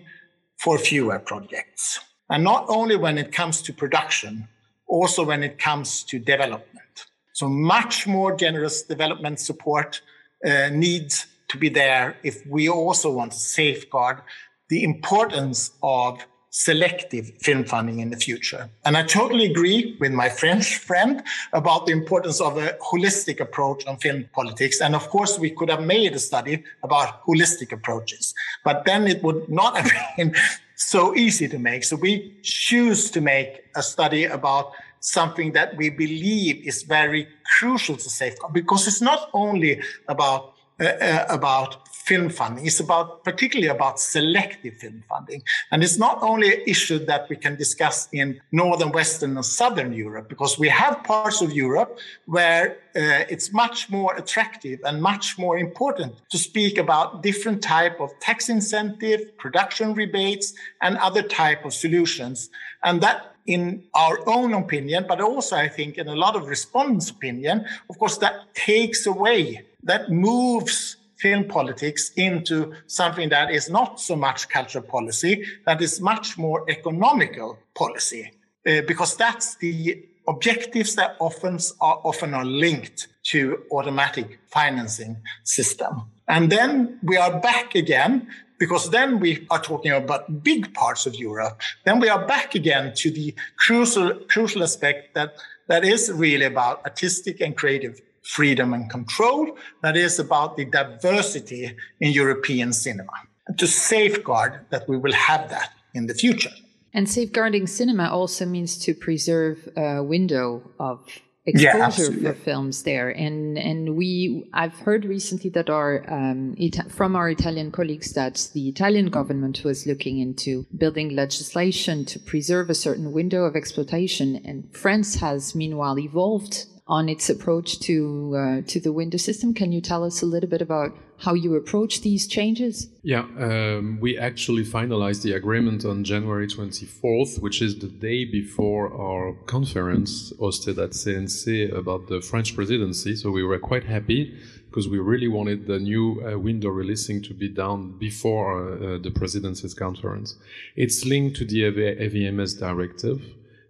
[0.58, 2.00] for fewer projects.
[2.30, 4.48] And not only when it comes to production,
[4.88, 7.06] also when it comes to development.
[7.34, 10.02] So much more generous development support
[10.46, 14.22] uh, needs to be there if we also want to safeguard
[14.70, 16.26] the importance of
[16.58, 18.70] selective film funding in the future.
[18.86, 23.86] And I totally agree with my French friend about the importance of a holistic approach
[23.86, 24.80] on film politics.
[24.80, 28.34] And of course, we could have made a study about holistic approaches,
[28.64, 30.34] but then it would not have been
[30.76, 31.84] so easy to make.
[31.84, 37.28] So we choose to make a study about something that we believe is very
[37.60, 42.66] crucial to safeguard because it's not only about uh, uh, about film funding.
[42.68, 45.42] It's about particularly about selective film funding.
[45.72, 49.92] And it's not only an issue that we can discuss in northern, western, and southern
[49.92, 55.38] Europe, because we have parts of Europe where uh, it's much more attractive and much
[55.40, 61.66] more important to speak about different type of tax incentive, production rebates, and other type
[61.66, 62.50] of solutions.
[62.84, 67.10] And that in our own opinion, but also I think in a lot of respondents'
[67.10, 74.00] opinion, of course, that takes away that moves film politics into something that is not
[74.00, 78.32] so much cultural policy, that is much more economical policy,
[78.70, 85.94] uh, because that's the objectives that often are often are linked to automatic financing system.
[86.28, 88.28] And then we are back again
[88.60, 91.60] because then we are talking about big parts of Europe.
[91.86, 95.30] Then we are back again to the crucial crucial aspect that
[95.70, 101.76] that is really about artistic and creative freedom and control that is about the diversity
[102.00, 103.14] in European cinema.
[103.48, 106.52] And to safeguard that we will have that in the future.
[106.94, 111.06] And safeguarding cinema also means to preserve a window of
[111.46, 113.10] exposure yeah, for films there.
[113.10, 118.50] And and we I've heard recently that our um, Ita- from our Italian colleagues that
[118.54, 124.42] the Italian government was looking into building legislation to preserve a certain window of exploitation.
[124.44, 129.54] And France has meanwhile evolved on its approach to uh, to the window system.
[129.54, 132.90] Can you tell us a little bit about how you approach these changes?
[133.02, 138.94] Yeah, um, we actually finalized the agreement on January 24th, which is the day before
[138.94, 143.16] our conference hosted at CNC about the French presidency.
[143.16, 144.38] So we were quite happy
[144.70, 149.10] because we really wanted the new uh, window releasing to be done before uh, the
[149.10, 150.36] presidency's conference.
[150.76, 153.22] It's linked to the AVMS directive.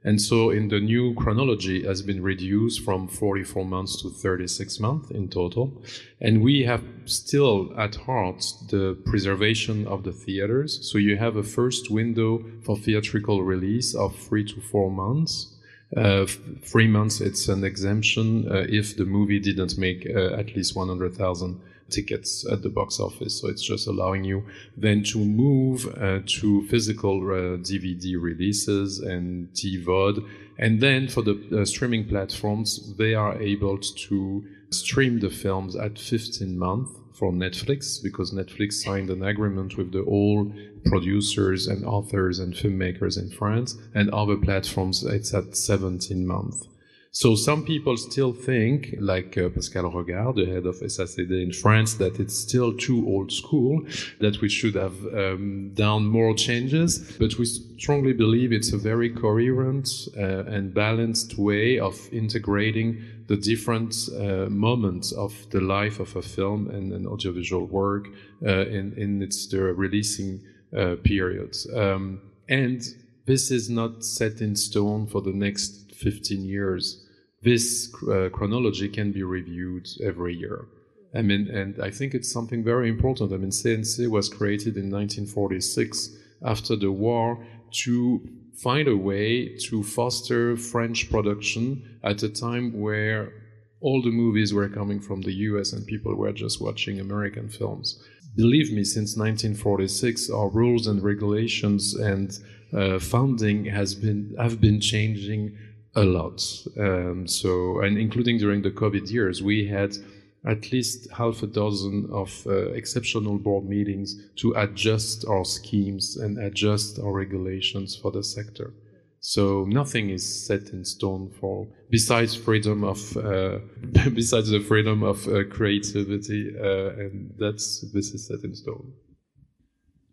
[0.06, 5.10] And so in the new chronology has been reduced from 44 months to 36 months
[5.10, 5.82] in total.
[6.22, 10.88] And we have still at heart the preservation of the theaters.
[10.90, 15.52] So you have a first window for theatrical release of three to four months.
[15.98, 16.28] Uh,
[16.62, 21.60] three months, it's an exemption uh, if the movie didn't make uh, at least 100,000
[21.90, 23.40] tickets at the box office.
[23.40, 24.44] So it's just allowing you
[24.76, 30.28] then to move uh, to physical uh, DVD releases and TVOD.
[30.58, 36.00] And then for the uh, streaming platforms, they are able to stream the films at
[36.00, 40.52] 15 months for Netflix because Netflix signed an agreement with the all
[40.86, 46.68] producers and authors and filmmakers in France and other platforms it's at 17 months.
[47.16, 51.94] So some people still think, like uh, Pascal Rogard, the head of SACD in France,
[51.94, 53.86] that it's still too old school,
[54.20, 57.16] that we should have um, done more changes.
[57.18, 59.88] But we strongly believe it's a very coherent
[60.18, 66.22] uh, and balanced way of integrating the different uh, moments of the life of a
[66.22, 68.10] film and an audiovisual work
[68.46, 70.42] uh, in, in its releasing
[70.78, 71.66] uh, periods.
[71.74, 72.20] Um,
[72.50, 72.84] and
[73.26, 77.04] this is not set in stone for the next 15 years
[77.46, 80.66] this uh, chronology can be reviewed every year.
[81.14, 83.32] I mean, and I think it's something very important.
[83.32, 86.10] I mean, CNC was created in 1946
[86.44, 87.46] after the war
[87.84, 88.20] to
[88.56, 93.32] find a way to foster French production at a time where
[93.80, 98.02] all the movies were coming from the US and people were just watching American films.
[98.36, 102.38] Believe me, since 1946, our rules and regulations and
[102.76, 105.56] uh, funding has been have been changing
[105.96, 106.42] a lot.
[106.78, 109.98] Um, so, and including during the COVID years, we had
[110.46, 116.38] at least half a dozen of uh, exceptional board meetings to adjust our schemes and
[116.38, 118.74] adjust our regulations for the sector.
[119.22, 123.58] So nothing is set in stone for besides freedom of uh,
[124.14, 128.94] besides the freedom of uh, creativity, uh, and that's this is set in stone.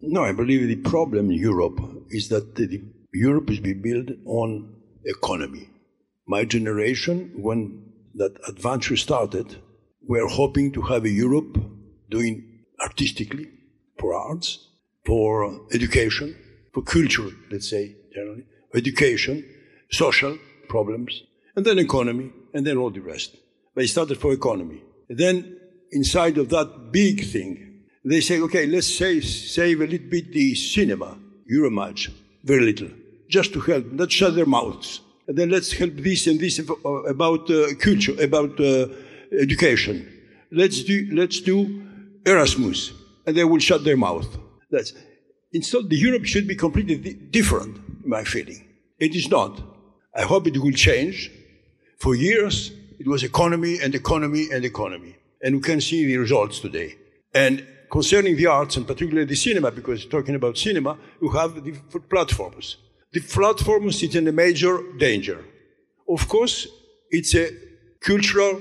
[0.00, 1.78] No, I believe the problem in Europe
[2.08, 2.82] is that the,
[3.12, 5.68] Europe is being built on economy
[6.26, 9.56] my generation, when that adventure started,
[10.06, 11.58] were hoping to have a Europe
[12.10, 13.48] doing artistically,
[13.98, 14.68] for arts,
[15.04, 16.36] for education,
[16.72, 18.44] for culture, let's say, generally,
[18.74, 19.44] education,
[19.90, 20.36] social
[20.68, 21.22] problems,
[21.56, 23.36] and then economy, and then all the rest.
[23.74, 24.82] They started for economy.
[25.08, 25.56] And then,
[25.90, 30.54] inside of that big thing, they say, okay, let's say, save a little bit the
[30.54, 32.12] cinema, Eurimages,
[32.42, 32.90] very little,
[33.28, 36.88] just to help, not shut their mouths and then let's help this and this uh,
[37.04, 38.88] about uh, culture, about uh,
[39.40, 40.08] education.
[40.50, 41.82] Let's do, let's do
[42.26, 42.92] Erasmus,
[43.26, 44.28] and they will shut their mouth.
[44.70, 44.92] That's
[45.52, 48.06] instead the Europe should be completely different.
[48.06, 48.66] My feeling,
[48.98, 49.62] it is not.
[50.14, 51.30] I hope it will change.
[51.98, 56.58] For years, it was economy and economy and economy, and we can see the results
[56.58, 56.96] today.
[57.32, 61.72] And concerning the arts and particularly the cinema, because talking about cinema, you have the
[62.10, 62.76] platforms
[63.12, 65.44] the platform is in a major danger.
[66.08, 66.66] Of course,
[67.10, 67.50] it's a
[68.00, 68.60] cultural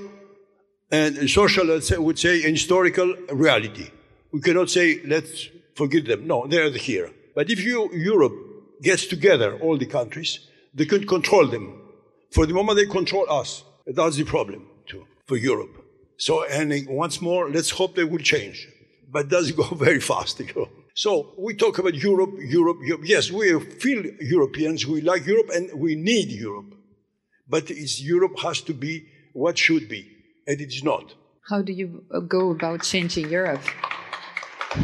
[0.90, 3.90] and social, I would say, historical reality.
[4.30, 6.26] We cannot say, let's forget them.
[6.26, 7.10] No, they're here.
[7.34, 8.34] But if you, Europe
[8.82, 11.80] gets together, all the countries, they can control them.
[12.30, 13.64] For the moment, they control us.
[13.86, 15.74] That's the problem, too, for Europe.
[16.18, 18.68] So, and once more, let's hope they will change.
[19.10, 20.68] But does it go very fast, you know?
[20.94, 23.02] So we talk about Europe, Europe, Europe.
[23.04, 24.86] Yes, we feel Europeans.
[24.86, 26.74] We like Europe and we need Europe.
[27.48, 27.70] But
[28.00, 30.06] Europe has to be what should be,
[30.46, 31.14] and it is not.
[31.48, 33.62] How do you uh, go about changing Europe?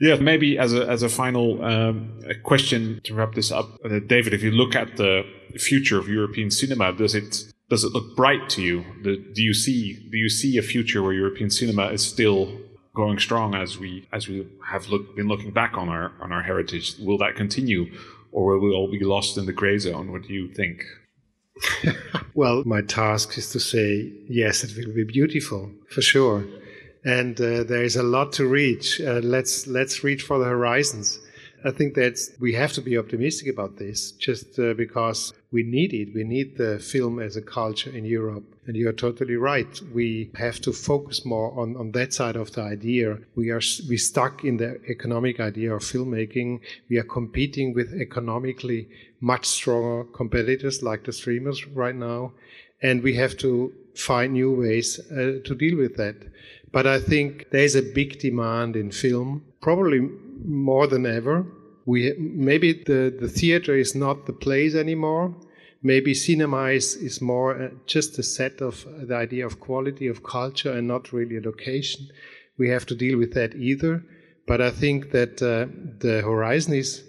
[0.00, 3.98] yeah, maybe as a as a final um, a question to wrap this up, uh,
[4.06, 4.32] David.
[4.32, 5.24] If you look at the
[5.58, 8.84] future of European cinema, does it does it look bright to you?
[9.02, 12.40] Do you see do you see a future where European cinema is still
[12.94, 16.42] going strong as we as we have look, been looking back on our on our
[16.42, 16.96] heritage?
[16.98, 17.82] Will that continue,
[18.30, 20.12] or will we all be lost in the grey zone?
[20.12, 20.84] What do you think?
[22.34, 26.44] well, my task is to say yes, it will be beautiful for sure,
[27.06, 29.00] and uh, there is a lot to reach.
[29.00, 31.20] Uh, let's let's reach for the horizons.
[31.64, 35.92] I think that we have to be optimistic about this just uh, because we need
[35.94, 36.14] it.
[36.14, 38.44] We need the film as a culture in Europe.
[38.66, 39.80] And you're totally right.
[39.92, 43.18] We have to focus more on, on that side of the idea.
[43.36, 46.60] We are we stuck in the economic idea of filmmaking.
[46.88, 48.88] We are competing with economically
[49.20, 52.32] much stronger competitors like the streamers right now.
[52.82, 56.16] And we have to find new ways uh, to deal with that.
[56.72, 60.00] But I think there's a big demand in film, probably
[60.44, 61.46] more than ever.
[61.84, 65.34] We maybe the, the theater is not the place anymore.
[65.82, 70.06] Maybe cinema is, is more uh, just a set of uh, the idea of quality
[70.06, 72.08] of culture and not really a location.
[72.56, 74.04] We have to deal with that either.
[74.46, 75.66] But I think that uh,
[75.98, 77.04] the horizon is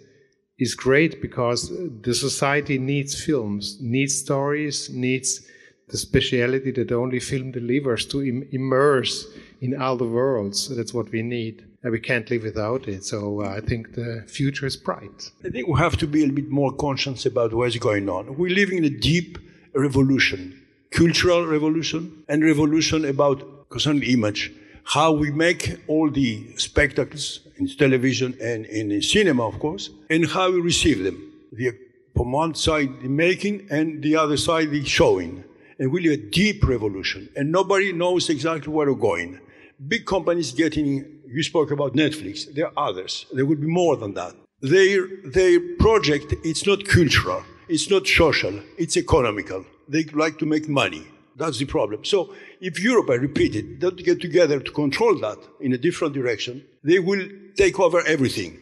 [0.59, 1.71] is great because
[2.01, 5.47] the society needs films, needs stories, needs
[5.93, 9.27] the speciality that only film delivers to Im- immerse
[9.61, 10.75] in other worlds.
[10.75, 11.55] That's what we need.
[11.83, 13.05] And we can't live without it.
[13.05, 15.19] So uh, I think the future is bright.
[15.45, 18.35] I think we have to be a little bit more conscious about what's going on.
[18.39, 19.37] We're living in a deep
[19.75, 20.41] revolution,
[20.89, 24.51] cultural revolution, and revolution about concerning image.
[24.95, 30.51] How we make all the spectacles in television and in cinema, of course, and how
[30.51, 31.17] we receive them.
[31.51, 31.77] The,
[32.15, 35.43] from one side, the making, and the other side, the showing.
[35.83, 37.27] And really a deep revolution.
[37.35, 39.41] And nobody knows exactly where we're going.
[39.85, 43.25] Big companies getting, you spoke about Netflix, there are others.
[43.33, 44.33] There will be more than that.
[44.61, 49.65] Their, their project, it's not cultural, it's not social, it's economical.
[49.89, 51.05] They like to make money.
[51.35, 52.05] That's the problem.
[52.05, 56.13] So if Europe, I repeat it, don't get together to control that in a different
[56.13, 57.27] direction, they will
[57.57, 58.57] take over everything.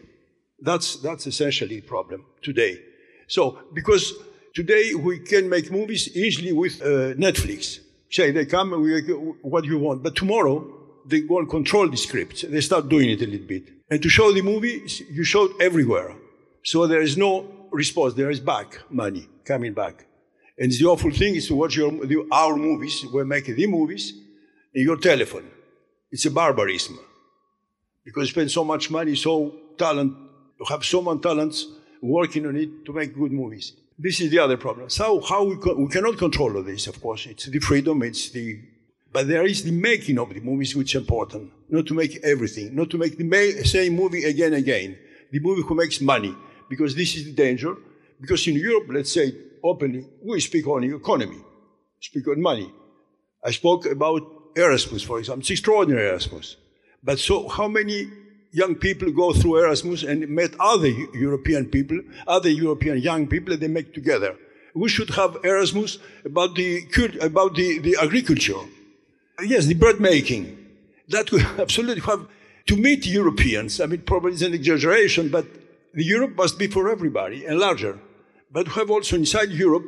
[0.59, 2.81] That's, that's essentially the problem today.
[3.27, 4.11] So, because
[4.53, 7.79] today we can make movies easily with uh, Netflix.
[8.09, 9.01] Say, they come, we,
[9.41, 10.03] what you want?
[10.03, 10.67] But tomorrow,
[11.05, 12.41] they go and control the scripts.
[12.41, 13.63] They start doing it a little bit.
[13.89, 16.15] And to show the movie, you show it everywhere.
[16.63, 18.13] So there is no response.
[18.13, 20.05] There is back money coming back.
[20.57, 24.13] And the awful thing is to watch your, the, our movies, we make the movies,
[24.73, 25.49] in your telephone.
[26.11, 26.99] It's a barbarism.
[28.03, 30.15] Because you spend so much money, so talent,
[30.59, 31.67] you have so much talents
[32.01, 33.73] working on it to make good movies.
[34.01, 34.89] This is the other problem.
[34.89, 37.27] So how we, co- we cannot control all this, of course.
[37.27, 38.59] It's the freedom, it's the,
[39.13, 41.51] but there is the making of the movies which is important.
[41.69, 44.97] Not to make everything, not to make the ma- same movie again and again.
[45.31, 46.35] The movie who makes money,
[46.67, 47.75] because this is the danger.
[48.19, 51.37] Because in Europe, let's say openly, we speak on the economy,
[51.99, 52.73] speak on money.
[53.43, 54.21] I spoke about
[54.55, 55.41] Erasmus, for example.
[55.41, 56.57] It's extraordinary Erasmus.
[57.03, 58.09] But so how many
[58.51, 63.67] young people go through Erasmus and met other European people, other European young people they
[63.67, 64.35] make together?
[64.73, 66.85] We should have Erasmus about the,
[67.21, 68.61] about the, the agriculture.
[69.43, 70.57] Yes, the bread making.
[71.09, 72.27] That we absolutely have
[72.67, 73.81] to meet Europeans.
[73.81, 75.45] I mean, probably it's an exaggeration, but
[75.93, 77.99] Europe must be for everybody and larger.
[78.51, 79.85] But we have also inside Europe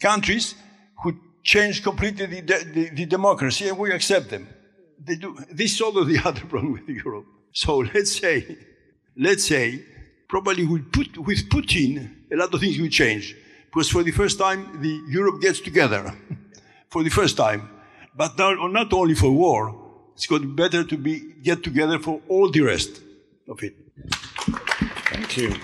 [0.00, 0.54] countries
[1.02, 4.48] who change completely the, the, the democracy and we accept them.
[4.98, 5.36] They do.
[5.50, 7.26] This is also the other problem with Europe.
[7.54, 8.58] So let's say,
[9.16, 9.82] let's say,
[10.28, 13.34] probably with, put, with Putin, a lot of things will change.
[13.64, 16.14] Because for the first time, the Europe gets together.
[16.94, 17.70] for the first time.
[18.16, 19.74] But not only for war,
[20.14, 23.00] it's got better to be get together for all the rest
[23.48, 23.74] of it.
[25.10, 25.54] Thank you.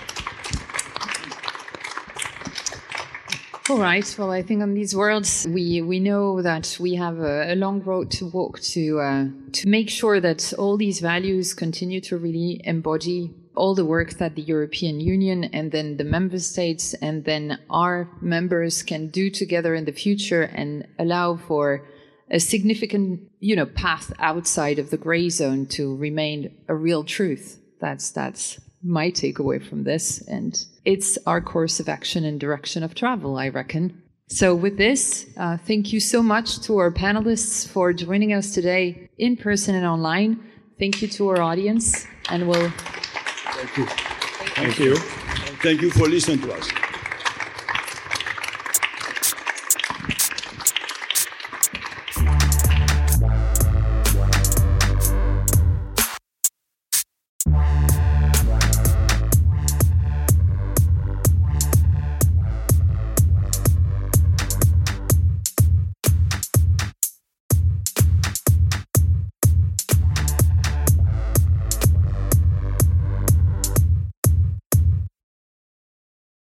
[3.71, 4.17] All right.
[4.19, 7.81] Well, I think on these words, we, we know that we have a, a long
[7.85, 12.61] road to walk to uh, to make sure that all these values continue to really
[12.65, 17.61] embody all the work that the European Union and then the member states and then
[17.71, 21.87] our members can do together in the future and allow for
[22.29, 27.61] a significant, you know, path outside of the gray zone to remain a real truth.
[27.81, 30.23] That's that's my takeaway from this.
[30.23, 34.03] And it's our course of action and direction of travel, I reckon.
[34.29, 39.11] So, with this, uh, thank you so much to our panelists for joining us today
[39.19, 40.39] in person and online.
[40.79, 42.71] Thank you to our audience, and we'll.
[42.71, 43.87] Thank you.
[43.87, 44.97] Thank you.
[45.63, 46.71] Thank you for listening to us.